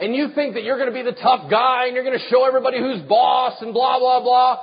[0.00, 2.28] And you think that you're going to be the tough guy and you're going to
[2.30, 4.58] show everybody who's boss and blah, blah, blah.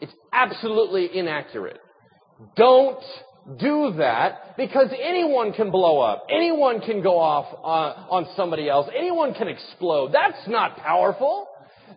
[0.00, 1.78] It's absolutely inaccurate.
[2.56, 3.02] Don't
[3.58, 6.26] do that because anyone can blow up.
[6.30, 8.88] Anyone can go off uh, on somebody else.
[8.96, 10.12] Anyone can explode.
[10.12, 11.46] That's not powerful.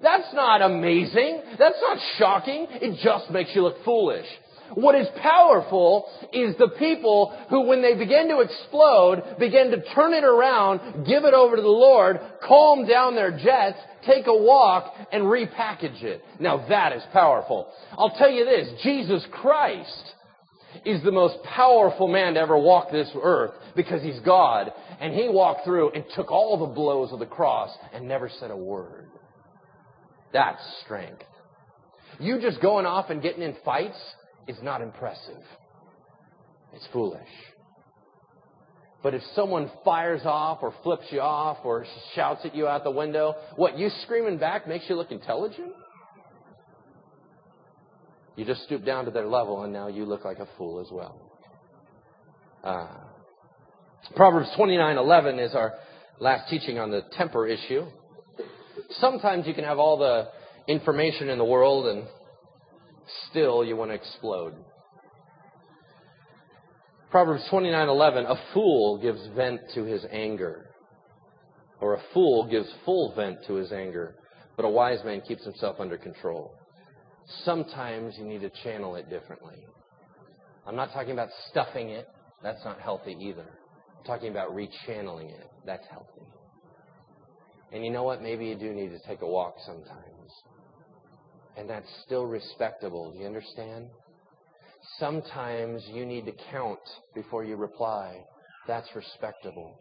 [0.03, 1.41] That's not amazing.
[1.57, 2.67] That's not shocking.
[2.69, 4.25] It just makes you look foolish.
[4.75, 10.13] What is powerful is the people who, when they begin to explode, begin to turn
[10.13, 14.93] it around, give it over to the Lord, calm down their jets, take a walk,
[15.11, 16.23] and repackage it.
[16.39, 17.71] Now that is powerful.
[17.97, 20.13] I'll tell you this, Jesus Christ
[20.85, 24.71] is the most powerful man to ever walk this earth because he's God.
[24.99, 28.49] And he walked through and took all the blows of the cross and never said
[28.49, 29.07] a word.
[30.33, 31.23] That's strength.
[32.19, 33.97] You just going off and getting in fights
[34.47, 35.41] is not impressive.
[36.73, 37.21] It's foolish.
[39.03, 42.91] But if someone fires off or flips you off or shouts at you out the
[42.91, 45.73] window, what, you screaming back makes you look intelligent?
[48.35, 50.87] You just stoop down to their level and now you look like a fool as
[50.91, 51.19] well.
[52.63, 52.87] Uh,
[54.15, 55.73] Proverbs 29:11 is our
[56.19, 57.85] last teaching on the temper issue.
[58.99, 60.29] Sometimes you can have all the
[60.67, 62.07] information in the world and
[63.29, 64.53] still you want to explode.
[67.11, 70.73] Proverbs 29:11 A fool gives vent to his anger
[71.83, 74.15] or a fool gives full vent to his anger,
[74.55, 76.55] but a wise man keeps himself under control.
[77.43, 79.65] Sometimes you need to channel it differently.
[80.65, 82.07] I'm not talking about stuffing it.
[82.41, 83.45] That's not healthy either.
[83.97, 85.49] I'm talking about rechanneling it.
[85.65, 86.25] That's healthy.
[87.73, 88.21] And you know what?
[88.21, 90.31] Maybe you do need to take a walk sometimes.
[91.57, 93.11] And that's still respectable.
[93.11, 93.87] Do you understand?
[94.99, 96.79] Sometimes you need to count
[97.15, 98.23] before you reply.
[98.67, 99.79] That's respectable.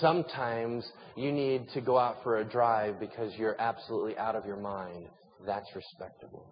[0.00, 0.84] Sometimes
[1.16, 5.06] you need to go out for a drive because you're absolutely out of your mind.
[5.46, 6.46] That's respectable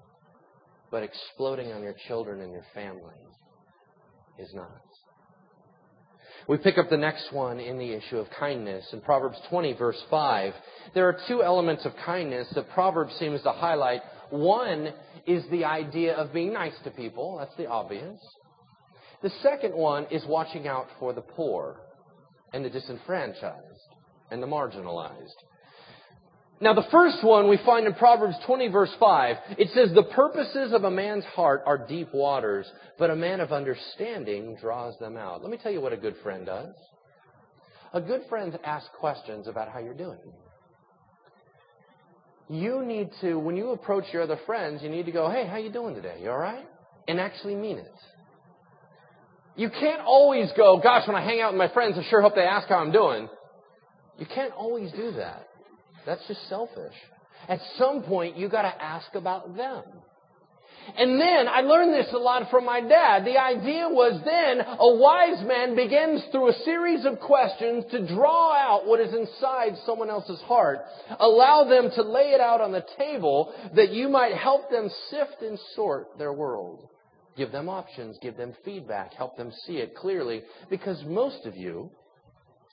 [0.90, 3.20] but exploding on your children and your family
[4.38, 4.87] is not.
[6.48, 8.86] We pick up the next one in the issue of kindness.
[8.94, 10.54] In Proverbs 20, verse 5,
[10.94, 14.00] there are two elements of kindness that Proverbs seems to highlight.
[14.30, 14.94] One
[15.26, 17.36] is the idea of being nice to people.
[17.36, 18.18] That's the obvious.
[19.22, 21.80] The second one is watching out for the poor
[22.54, 23.90] and the disenfranchised
[24.30, 25.36] and the marginalized.
[26.60, 29.36] Now, the first one we find in Proverbs 20, verse 5.
[29.58, 32.66] It says, The purposes of a man's heart are deep waters,
[32.98, 35.40] but a man of understanding draws them out.
[35.42, 36.74] Let me tell you what a good friend does.
[37.92, 40.18] A good friend asks questions about how you're doing.
[42.50, 45.58] You need to, when you approach your other friends, you need to go, Hey, how
[45.58, 46.18] you doing today?
[46.22, 46.66] You alright?
[47.06, 47.92] And actually mean it.
[49.54, 52.34] You can't always go, Gosh, when I hang out with my friends, I sure hope
[52.34, 53.28] they ask how I'm doing.
[54.18, 55.47] You can't always do that.
[56.06, 56.94] That's just selfish.
[57.48, 59.84] At some point, you got to ask about them.
[60.96, 63.24] And then I learned this a lot from my dad.
[63.24, 68.54] The idea was then a wise man begins through a series of questions to draw
[68.54, 70.80] out what is inside someone else's heart.
[71.18, 75.42] Allow them to lay it out on the table that you might help them sift
[75.42, 76.88] and sort their world.
[77.36, 81.90] Give them options, give them feedback, help them see it clearly because most of you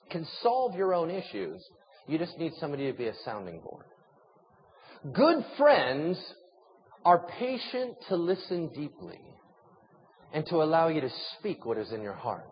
[0.10, 1.64] can solve your own issues
[2.08, 3.86] you just need somebody to be a sounding board.
[5.14, 6.18] Good friends
[7.04, 9.20] are patient to listen deeply
[10.34, 12.50] and to allow you to speak what is in your heart.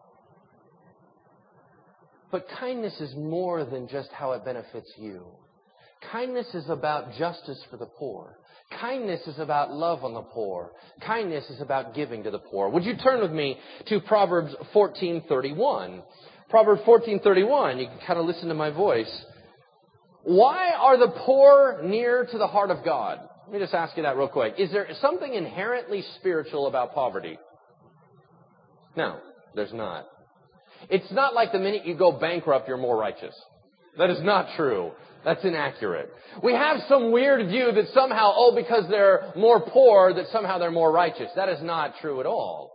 [2.32, 5.26] But kindness is more than just how it benefits you.
[6.12, 8.38] Kindness is about justice for the poor.
[8.80, 10.72] Kindness is about love on the poor.
[11.06, 12.70] Kindness is about giving to the poor.
[12.70, 16.02] Would you turn with me to Proverbs 14:31?
[16.50, 17.80] Proverbs 14:31.
[17.80, 19.26] You can kind of listen to my voice.
[20.24, 23.20] Why are the poor near to the heart of God?
[23.46, 24.56] Let me just ask you that real quick.
[24.58, 27.38] Is there something inherently spiritual about poverty?
[28.96, 29.20] No,
[29.54, 30.08] there's not.
[30.90, 33.36] It's not like the minute you go bankrupt, you're more righteous.
[33.98, 34.92] That is not true.
[35.26, 36.10] That's inaccurate.
[36.42, 40.72] We have some weird view that somehow, oh, because they're more poor, that somehow they're
[40.72, 41.30] more righteous.
[41.36, 42.72] That is not true at all.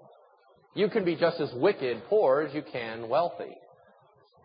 [0.75, 3.57] You can be just as wicked poor as you can wealthy.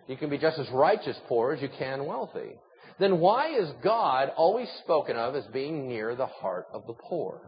[0.07, 2.55] You can be just as righteous poor as you can wealthy
[3.03, 7.41] then why is God always spoken of as being near the heart of the poor?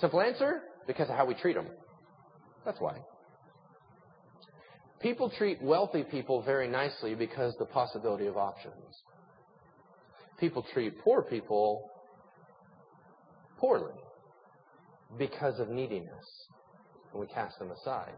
[0.00, 1.66] Simple answer because of how we treat them.
[2.64, 2.98] That's why.
[5.00, 8.74] People treat wealthy people very nicely because of the possibility of options.
[10.38, 11.90] People treat poor people
[13.58, 13.94] poorly
[15.18, 16.24] because of neediness.
[17.12, 18.12] and we cast them aside.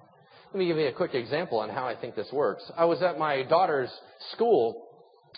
[0.52, 2.70] Let me give you a quick example on how I think this works.
[2.76, 3.90] I was at my daughter's
[4.32, 4.88] school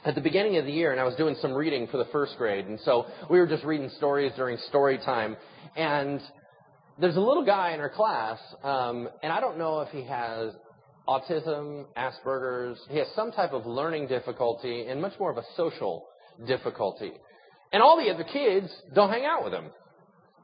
[0.05, 2.37] at the beginning of the year and I was doing some reading for the first
[2.37, 2.67] grade.
[2.67, 5.37] And so we were just reading stories during story time.
[5.77, 6.21] And
[6.99, 10.53] there's a little guy in our class, um, and I don't know if he has
[11.09, 12.79] autism, Asperger's.
[12.89, 16.07] He has some type of learning difficulty and much more of a social
[16.47, 17.13] difficulty.
[17.73, 19.71] And all the other kids don't hang out with him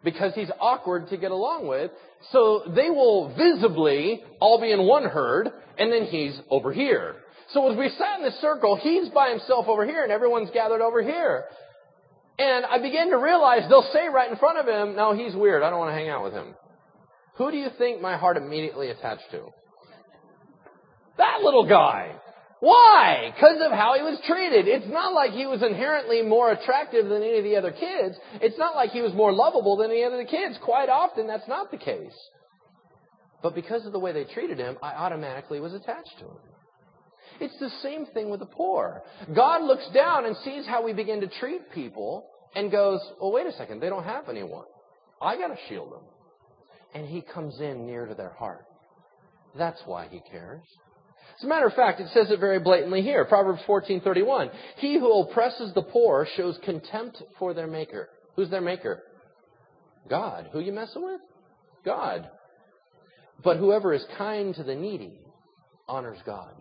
[0.03, 1.91] because he's awkward to get along with.
[2.33, 7.17] So they will visibly all be in one herd and then he's over here.
[7.53, 10.81] So as we sat in this circle, he's by himself over here and everyone's gathered
[10.81, 11.45] over here.
[12.39, 15.63] And I began to realize they'll say right in front of him, no, he's weird.
[15.63, 16.55] I don't want to hang out with him.
[17.37, 19.49] Who do you think my heart immediately attached to?
[21.19, 22.13] That little guy.
[22.61, 23.33] Why?
[23.35, 24.69] Because of how he was treated.
[24.69, 28.17] It's not like he was inherently more attractive than any of the other kids.
[28.41, 30.59] It's not like he was more lovable than any of the kids.
[30.63, 32.17] Quite often, that's not the case.
[33.43, 36.50] But because of the way they treated him, I automatically was attached to him.
[37.41, 39.03] It's the same thing with the poor.
[39.35, 43.47] God looks down and sees how we begin to treat people and goes, well, wait
[43.47, 44.65] a second, they don't have anyone.
[45.21, 46.03] I gotta shield them.
[46.95, 48.65] And he comes in near to their heart.
[49.57, 50.63] That's why he cares.
[51.39, 53.25] As a matter of fact, it says it very blatantly here.
[53.25, 54.51] Proverbs 14:31.
[54.77, 58.09] He who oppresses the poor shows contempt for their maker.
[58.37, 59.03] Who's their maker?
[60.09, 60.49] God.
[60.53, 61.21] Who you messing with?
[61.85, 62.29] God.
[63.43, 65.21] But whoever is kind to the needy
[65.89, 66.55] honors God.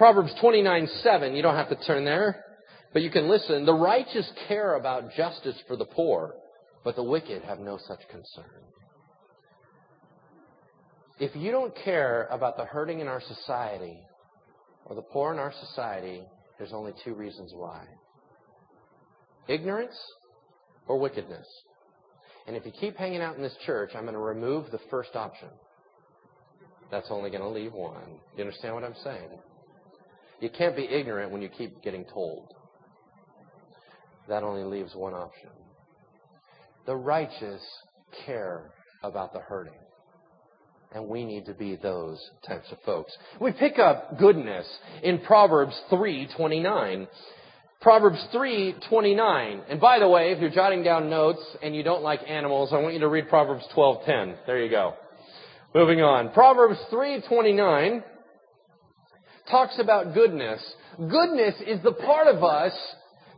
[0.00, 1.36] Proverbs 29:7.
[1.36, 2.42] You don't have to turn there,
[2.94, 3.66] but you can listen.
[3.66, 6.36] The righteous care about justice for the poor,
[6.84, 8.62] but the wicked have no such concern.
[11.18, 13.98] If you don't care about the hurting in our society
[14.86, 16.22] or the poor in our society,
[16.56, 17.84] there's only two reasons why
[19.48, 19.98] ignorance
[20.88, 21.46] or wickedness.
[22.46, 25.14] And if you keep hanging out in this church, I'm going to remove the first
[25.14, 25.50] option.
[26.90, 28.18] That's only going to leave one.
[28.34, 29.28] You understand what I'm saying?
[30.40, 32.48] You can't be ignorant when you keep getting told.
[34.28, 35.50] That only leaves one option.
[36.86, 37.62] The righteous
[38.24, 38.72] care
[39.02, 39.74] about the hurting.
[40.92, 43.16] And we need to be those types of folks.
[43.40, 44.66] We pick up goodness
[45.02, 47.06] in Proverbs 3:29.
[47.80, 49.62] Proverbs 3:29.
[49.68, 52.78] And by the way, if you're jotting down notes and you don't like animals, I
[52.78, 54.36] want you to read Proverbs 12:10.
[54.46, 54.94] There you go.
[55.74, 56.30] Moving on.
[56.30, 58.02] Proverbs 3:29
[59.50, 60.62] talks about goodness.
[60.98, 62.72] Goodness is the part of us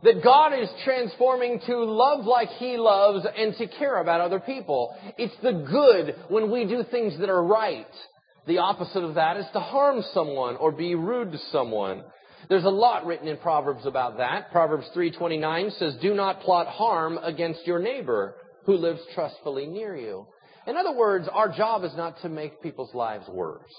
[0.03, 4.95] that God is transforming to love like He loves and to care about other people.
[5.17, 7.87] It's the good when we do things that are right.
[8.45, 12.03] The opposite of that is to harm someone or be rude to someone.
[12.49, 14.51] There's a lot written in Proverbs about that.
[14.51, 18.35] Proverbs 3:29 says, "Do not plot harm against your neighbor
[18.65, 20.27] who lives trustfully near you."
[20.67, 23.73] In other words, our job is not to make people's lives worse.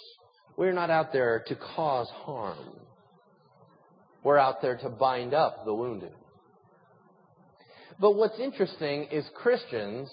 [0.56, 2.78] We're not out there to cause harm.
[4.22, 6.12] We're out there to bind up the wounded.
[8.00, 10.08] But what's interesting is Christians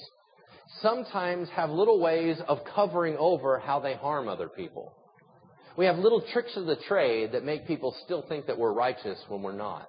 [0.82, 4.94] sometimes have little ways of covering over how they harm other people.
[5.78, 9.18] We have little tricks of the trade that make people still think that we're righteous
[9.30, 9.88] when we're not.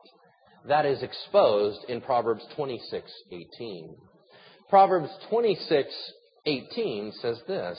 [0.68, 3.96] That is exposed in Proverbs 26:18.
[4.68, 7.78] Proverbs 26:18 says this: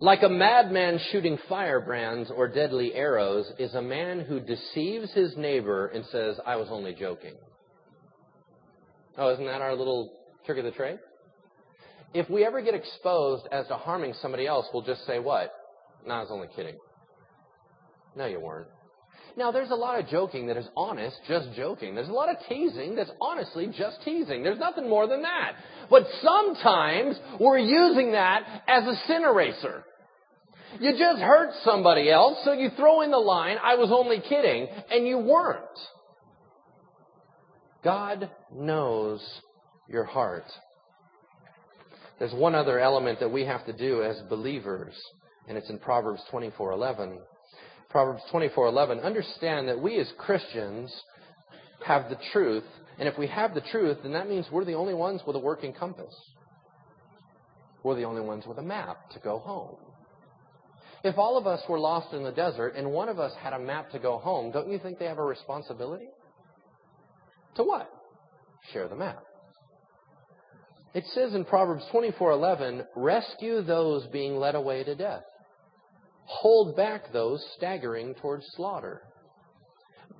[0.00, 5.86] like a madman shooting firebrands or deadly arrows is a man who deceives his neighbor
[5.86, 7.34] and says, I was only joking.
[9.16, 10.12] Oh, isn't that our little
[10.44, 10.98] trick of the trade?
[12.12, 15.52] If we ever get exposed as to harming somebody else, we'll just say what?
[16.06, 16.76] No, I was only kidding.
[18.14, 18.68] No, you weren't.
[19.36, 21.94] Now, there's a lot of joking that is honest, just joking.
[21.94, 24.42] There's a lot of teasing that's honestly just teasing.
[24.42, 25.52] There's nothing more than that.
[25.90, 29.84] But sometimes we're using that as a sin eraser.
[30.80, 34.68] You just hurt somebody else, so you throw in the line, I was only kidding,
[34.90, 35.64] and you weren't.
[37.82, 39.22] God knows
[39.88, 40.44] your heart.
[42.18, 44.94] There's one other element that we have to do as believers,
[45.48, 47.20] and it's in Proverbs 24:11.
[47.88, 49.00] Proverbs 24:11.
[49.00, 50.92] Understand that we as Christians
[51.84, 52.66] have the truth,
[52.98, 55.38] and if we have the truth, then that means we're the only ones with a
[55.38, 56.14] working compass.
[57.82, 59.76] We're the only ones with a map to go home.
[61.06, 63.60] If all of us were lost in the desert and one of us had a
[63.60, 66.08] map to go home, don't you think they have a responsibility?
[67.54, 67.88] To what?
[68.72, 69.22] Share the map.
[70.94, 75.22] It says in Proverbs 24:11, "Rescue those being led away to death.
[76.24, 79.02] Hold back those staggering towards slaughter."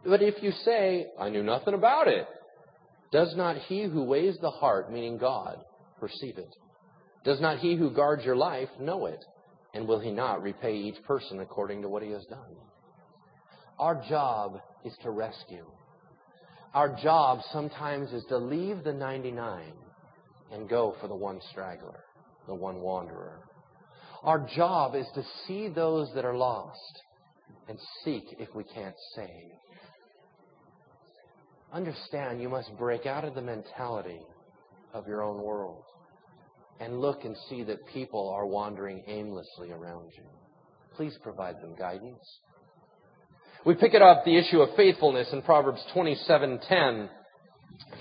[0.04, 2.28] But if you say, "I knew nothing about it,"
[3.10, 5.64] does not he who weighs the heart, meaning God,
[5.98, 6.54] perceive it?
[7.24, 9.24] Does not he who guards your life know it?
[9.74, 12.56] And will he not repay each person according to what he has done?
[13.78, 15.66] Our job is to rescue.
[16.72, 19.72] Our job sometimes is to leave the 99
[20.52, 22.04] and go for the one straggler,
[22.46, 23.40] the one wanderer.
[24.22, 27.02] Our job is to see those that are lost
[27.68, 29.52] and seek if we can't save.
[31.72, 34.20] Understand you must break out of the mentality
[34.94, 35.82] of your own world
[36.80, 40.24] and look and see that people are wandering aimlessly around you.
[40.96, 42.40] Please provide them guidance.
[43.64, 47.10] We pick it up the issue of faithfulness in Proverbs 27:10.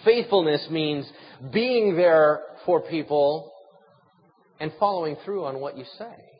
[0.04, 1.12] Faithfulness means
[1.52, 3.52] being there for people
[4.60, 6.32] and following through on what you say.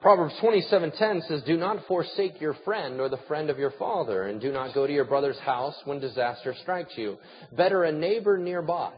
[0.00, 4.38] Proverbs 27:10 says, "Do not forsake your friend or the friend of your father, and
[4.38, 7.18] do not go to your brother's house when disaster strikes you.
[7.52, 8.92] Better a neighbor nearby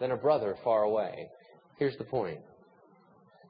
[0.00, 1.28] than a brother far away."
[1.78, 2.40] Here's the point.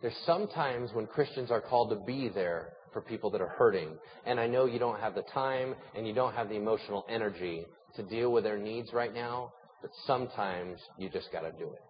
[0.00, 4.38] There's sometimes when Christians are called to be there for people that are hurting, and
[4.38, 7.64] I know you don't have the time and you don't have the emotional energy
[7.96, 9.50] to deal with their needs right now,
[9.82, 11.80] but sometimes you just got to do it.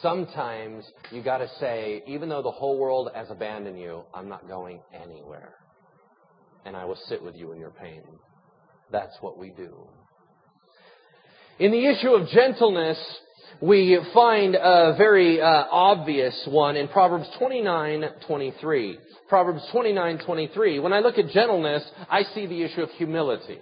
[0.00, 4.46] Sometimes you got to say, even though the whole world has abandoned you, I'm not
[4.46, 5.54] going anywhere.
[6.64, 8.02] And I will sit with you in your pain.
[8.92, 9.88] That's what we do.
[11.60, 12.98] In the issue of gentleness,
[13.60, 18.96] we find a very uh, obvious one in Proverbs 29:23.
[19.28, 20.82] Proverbs 29:23.
[20.82, 23.58] When I look at gentleness, I see the issue of humility.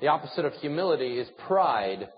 [0.00, 2.08] The opposite of humility is pride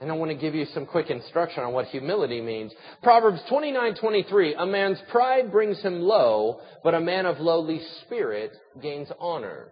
[0.00, 2.72] and I want to give you some quick instruction on what humility means.
[3.04, 8.50] Proverbs 29:23, a man's pride brings him low, but a man of lowly spirit
[8.82, 9.68] gains honor.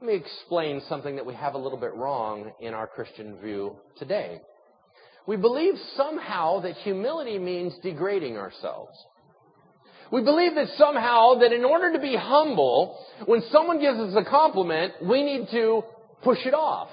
[0.00, 3.76] Let me explain something that we have a little bit wrong in our Christian view
[3.98, 4.40] today.
[5.26, 8.96] We believe somehow that humility means degrading ourselves.
[10.10, 14.28] We believe that somehow that in order to be humble, when someone gives us a
[14.28, 15.82] compliment, we need to
[16.22, 16.88] push it off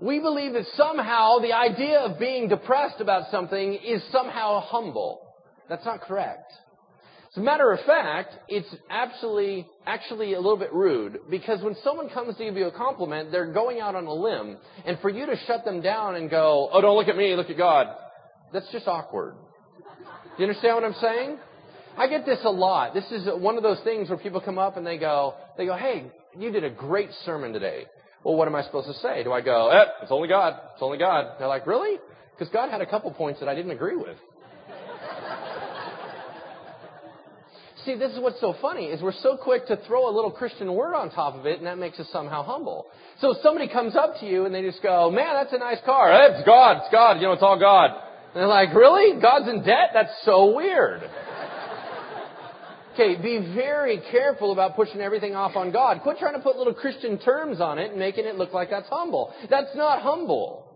[0.00, 5.20] we believe that somehow the idea of being depressed about something is somehow humble.
[5.68, 6.52] That's not correct.
[7.38, 12.10] As a matter of fact, it's actually, actually a little bit rude because when someone
[12.10, 14.56] comes to give you a compliment, they're going out on a limb.
[14.84, 17.48] And for you to shut them down and go, oh, don't look at me, look
[17.48, 17.94] at God,
[18.52, 19.36] that's just awkward.
[20.36, 21.38] You understand what I'm saying?
[21.96, 22.92] I get this a lot.
[22.92, 25.76] This is one of those things where people come up and they go, they go,
[25.76, 27.84] hey, you did a great sermon today.
[28.24, 29.22] Well, what am I supposed to say?
[29.22, 30.54] Do I go, eh, it's only God.
[30.74, 31.36] It's only God.
[31.38, 32.00] They're like, really?
[32.36, 34.16] Because God had a couple points that I didn't agree with.
[37.88, 40.70] See, this is what's so funny is we're so quick to throw a little Christian
[40.74, 42.84] word on top of it, and that makes us somehow humble.
[43.22, 45.80] So if somebody comes up to you and they just go, "Man, that's a nice
[45.86, 46.82] car." Hey, it's God.
[46.82, 47.16] It's God.
[47.16, 47.92] You know, it's all God.
[47.92, 49.18] And they're like, "Really?
[49.18, 49.92] God's in debt?
[49.94, 51.08] That's so weird."
[52.92, 56.02] Okay, be very careful about pushing everything off on God.
[56.02, 58.88] Quit trying to put little Christian terms on it and making it look like that's
[58.90, 59.32] humble.
[59.48, 60.66] That's not humble.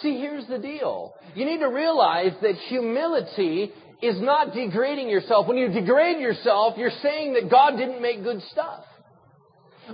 [0.00, 1.12] See, here's the deal.
[1.34, 5.46] You need to realize that humility is not degrading yourself.
[5.46, 8.84] When you degrade yourself, you're saying that God didn't make good stuff.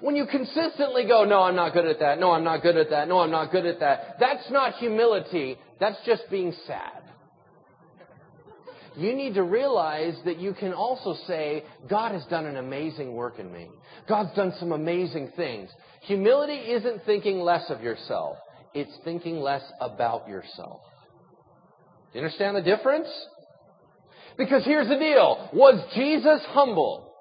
[0.00, 2.90] When you consistently go, no, I'm not good at that, no, I'm not good at
[2.90, 5.56] that, no, I'm not good at that, that's not humility.
[5.78, 7.04] That's just being sad
[8.96, 13.38] you need to realize that you can also say, God has done an amazing work
[13.38, 13.68] in me.
[14.08, 15.70] God's done some amazing things.
[16.02, 18.36] Humility isn't thinking less of yourself.
[18.72, 20.80] It's thinking less about yourself.
[22.12, 23.08] Do you understand the difference?
[24.36, 25.50] Because here's the deal.
[25.52, 27.12] Was Jesus humble?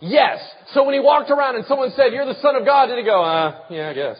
[0.00, 0.40] Yes.
[0.74, 3.04] So when he walked around and someone said, you're the son of God, did he
[3.04, 4.18] go, uh, yeah, I guess.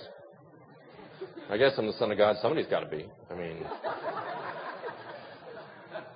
[1.51, 2.36] I guess I'm the son of God.
[2.40, 3.07] Somebody's got to be.
[3.30, 3.57] I mean,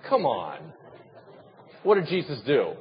[0.09, 0.73] Come on.
[1.83, 2.75] What did Jesus do?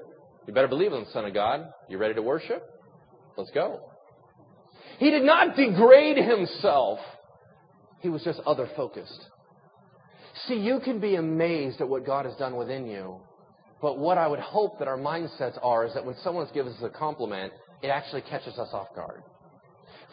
[0.47, 1.67] You better believe in the Son of God.
[1.89, 2.63] You ready to worship?
[3.35, 3.79] Let's go.
[4.99, 6.99] He did not degrade himself.
[8.01, 9.25] He was just other focused.
[10.47, 13.17] See, you can be amazed at what God has done within you.
[13.81, 16.81] But what I would hope that our mindsets are is that when someone gives us
[16.83, 19.23] a compliment, it actually catches us off guard.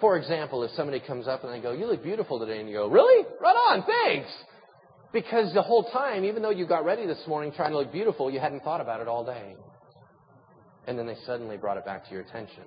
[0.01, 2.75] For example, if somebody comes up and they go, you look beautiful today, and you
[2.75, 3.25] go, really?
[3.41, 4.29] Right on, thanks.
[5.13, 8.31] Because the whole time, even though you got ready this morning trying to look beautiful,
[8.31, 9.55] you hadn't thought about it all day.
[10.87, 12.65] And then they suddenly brought it back to your attention.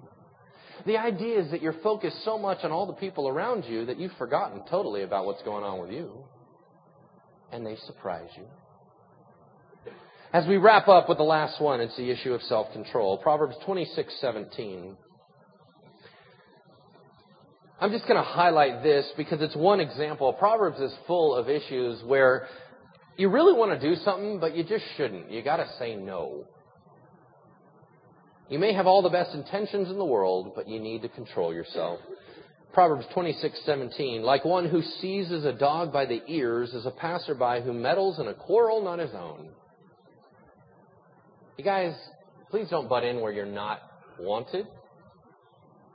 [0.85, 3.97] The idea is that you're focused so much on all the people around you that
[3.97, 6.23] you've forgotten totally about what's going on with you.
[7.55, 8.43] And they surprise you.
[10.33, 13.19] As we wrap up with the last one, it's the issue of self-control.
[13.19, 14.97] Proverbs 26:17.
[17.79, 20.33] I'm just going to highlight this because it's one example.
[20.33, 22.49] Proverbs is full of issues where
[23.15, 25.31] you really want to do something, but you just shouldn't.
[25.31, 26.43] You got to say no.
[28.49, 31.53] You may have all the best intentions in the world, but you need to control
[31.53, 32.01] yourself.
[32.75, 37.71] Proverbs 26:17, like one who seizes a dog by the ears is a passerby who
[37.71, 39.47] meddles in a quarrel not his own.
[41.57, 41.95] You guys,
[42.51, 43.79] please don't butt in where you're not
[44.19, 44.67] wanted.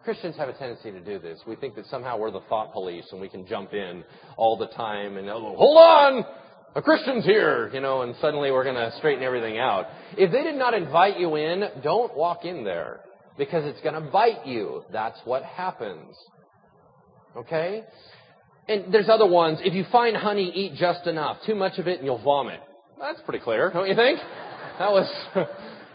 [0.05, 1.39] Christians have a tendency to do this.
[1.47, 4.03] We think that somehow we're the thought police and we can jump in
[4.39, 6.24] all the time and oh, hold on,
[6.76, 9.85] a Christian's here, you know, and suddenly we're going to straighten everything out.
[10.16, 13.01] If they did not invite you in, don't walk in there
[13.37, 14.83] because it's going to bite you.
[14.91, 16.16] That's what happens.
[17.37, 17.85] Okay?
[18.68, 19.59] And there's other ones.
[19.62, 21.39] If you find honey, eat just enough.
[21.47, 22.61] Too much of it and you'll vomit.
[23.01, 24.18] That's pretty clear, don't you think?
[24.78, 25.09] That was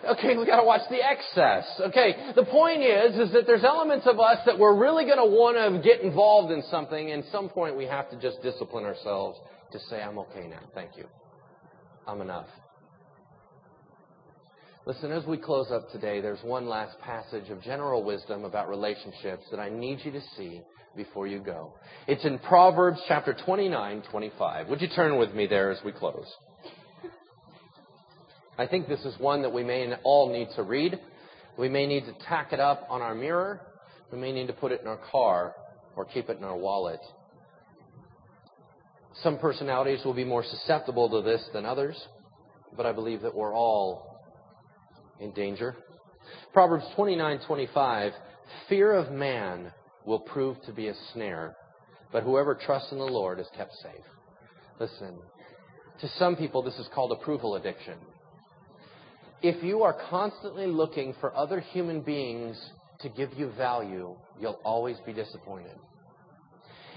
[0.08, 1.66] Okay, we got to watch the excess.
[1.88, 5.82] Okay, the point is, is that there's elements of us that we're really want to
[5.82, 9.40] get involved in something, and at some point we have to just discipline ourselves
[9.72, 10.62] to say, I'm okay now.
[10.76, 11.06] Thank you.
[12.08, 12.46] I'm enough.
[14.88, 19.44] Listen, as we close up today, there's one last passage of general wisdom about relationships
[19.50, 20.62] that I need you to see
[20.96, 21.74] before you go.
[22.08, 24.68] It's in Proverbs chapter 29, 25.
[24.68, 26.32] Would you turn with me there as we close?
[28.60, 31.00] I think this is one that we may all need to read.
[31.58, 33.62] We may need to tack it up on our mirror.
[34.12, 35.56] We may need to put it in our car
[35.96, 37.00] or keep it in our wallet.
[39.24, 42.00] Some personalities will be more susceptible to this than others,
[42.78, 44.15] but I believe that we're all
[45.20, 45.76] in danger.
[46.54, 48.14] Proverbs 29:25
[48.70, 49.72] Fear of man
[50.06, 51.56] will prove to be a snare,
[52.12, 54.06] but whoever trusts in the Lord is kept safe.
[54.80, 55.18] Listen,
[56.02, 57.98] to some people this is called approval addiction.
[59.42, 62.58] If you are constantly looking for other human beings
[63.02, 65.78] to give you value, you'll always be disappointed.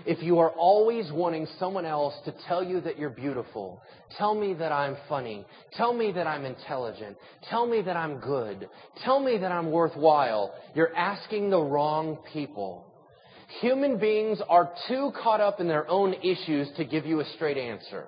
[0.06, 3.82] If you are always wanting someone else to tell you that you're beautiful,
[4.16, 7.16] tell me that I'm funny, tell me that I'm intelligent,
[7.50, 8.68] tell me that I'm good,
[9.04, 12.84] tell me that I'm worthwhile, you're asking the wrong people.
[13.60, 17.56] Human beings are too caught up in their own issues to give you a straight
[17.56, 18.06] answer.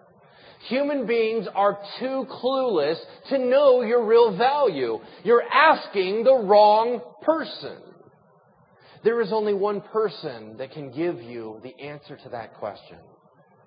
[0.69, 2.99] Human beings are too clueless
[3.31, 4.99] to know your real value.
[5.25, 7.79] You're asking the wrong person.
[9.03, 12.99] There is only one person that can give you the answer to that question,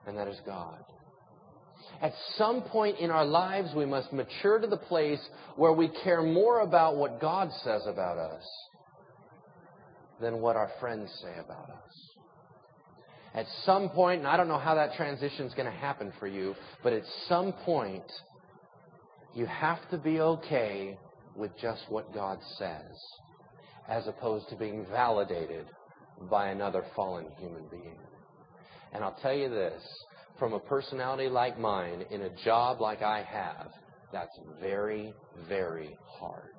[0.06, 0.84] and that is God.
[2.02, 5.20] At some point in our lives, we must mature to the place
[5.56, 8.44] where we care more about what God says about us
[10.22, 11.94] than what our friends say about us.
[13.34, 16.28] At some point, and I don't know how that transition is going to happen for
[16.28, 18.04] you, but at some point,
[19.34, 20.98] you have to be okay
[21.36, 22.86] with just what God says,
[23.90, 25.66] as opposed to being validated
[26.30, 27.98] by another fallen human being.
[28.94, 29.82] And I'll tell you this
[30.40, 33.72] from a personality like mine, in a job like I have,
[34.12, 35.14] that's very,
[35.48, 36.50] very hard.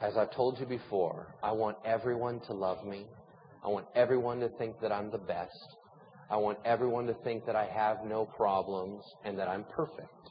[0.00, 3.06] As I've told you before, I want everyone to love me.
[3.64, 5.76] I want everyone to think that I'm the best.
[6.28, 10.21] I want everyone to think that I have no problems and that I'm perfect.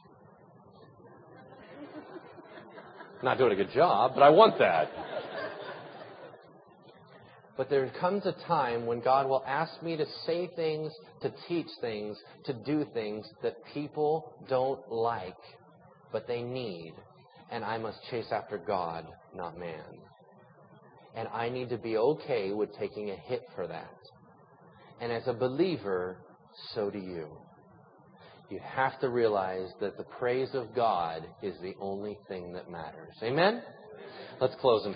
[3.22, 4.90] Not doing a good job, but I want that.
[7.56, 11.68] But there comes a time when God will ask me to say things, to teach
[11.80, 12.16] things,
[12.46, 15.36] to do things that people don't like,
[16.10, 16.94] but they need.
[17.50, 19.84] And I must chase after God, not man.
[21.14, 23.98] And I need to be okay with taking a hit for that.
[25.00, 26.16] And as a believer,
[26.74, 27.28] so do you.
[28.52, 33.14] You have to realize that the praise of God is the only thing that matters.
[33.22, 33.62] Amen?
[34.42, 34.92] Let's close in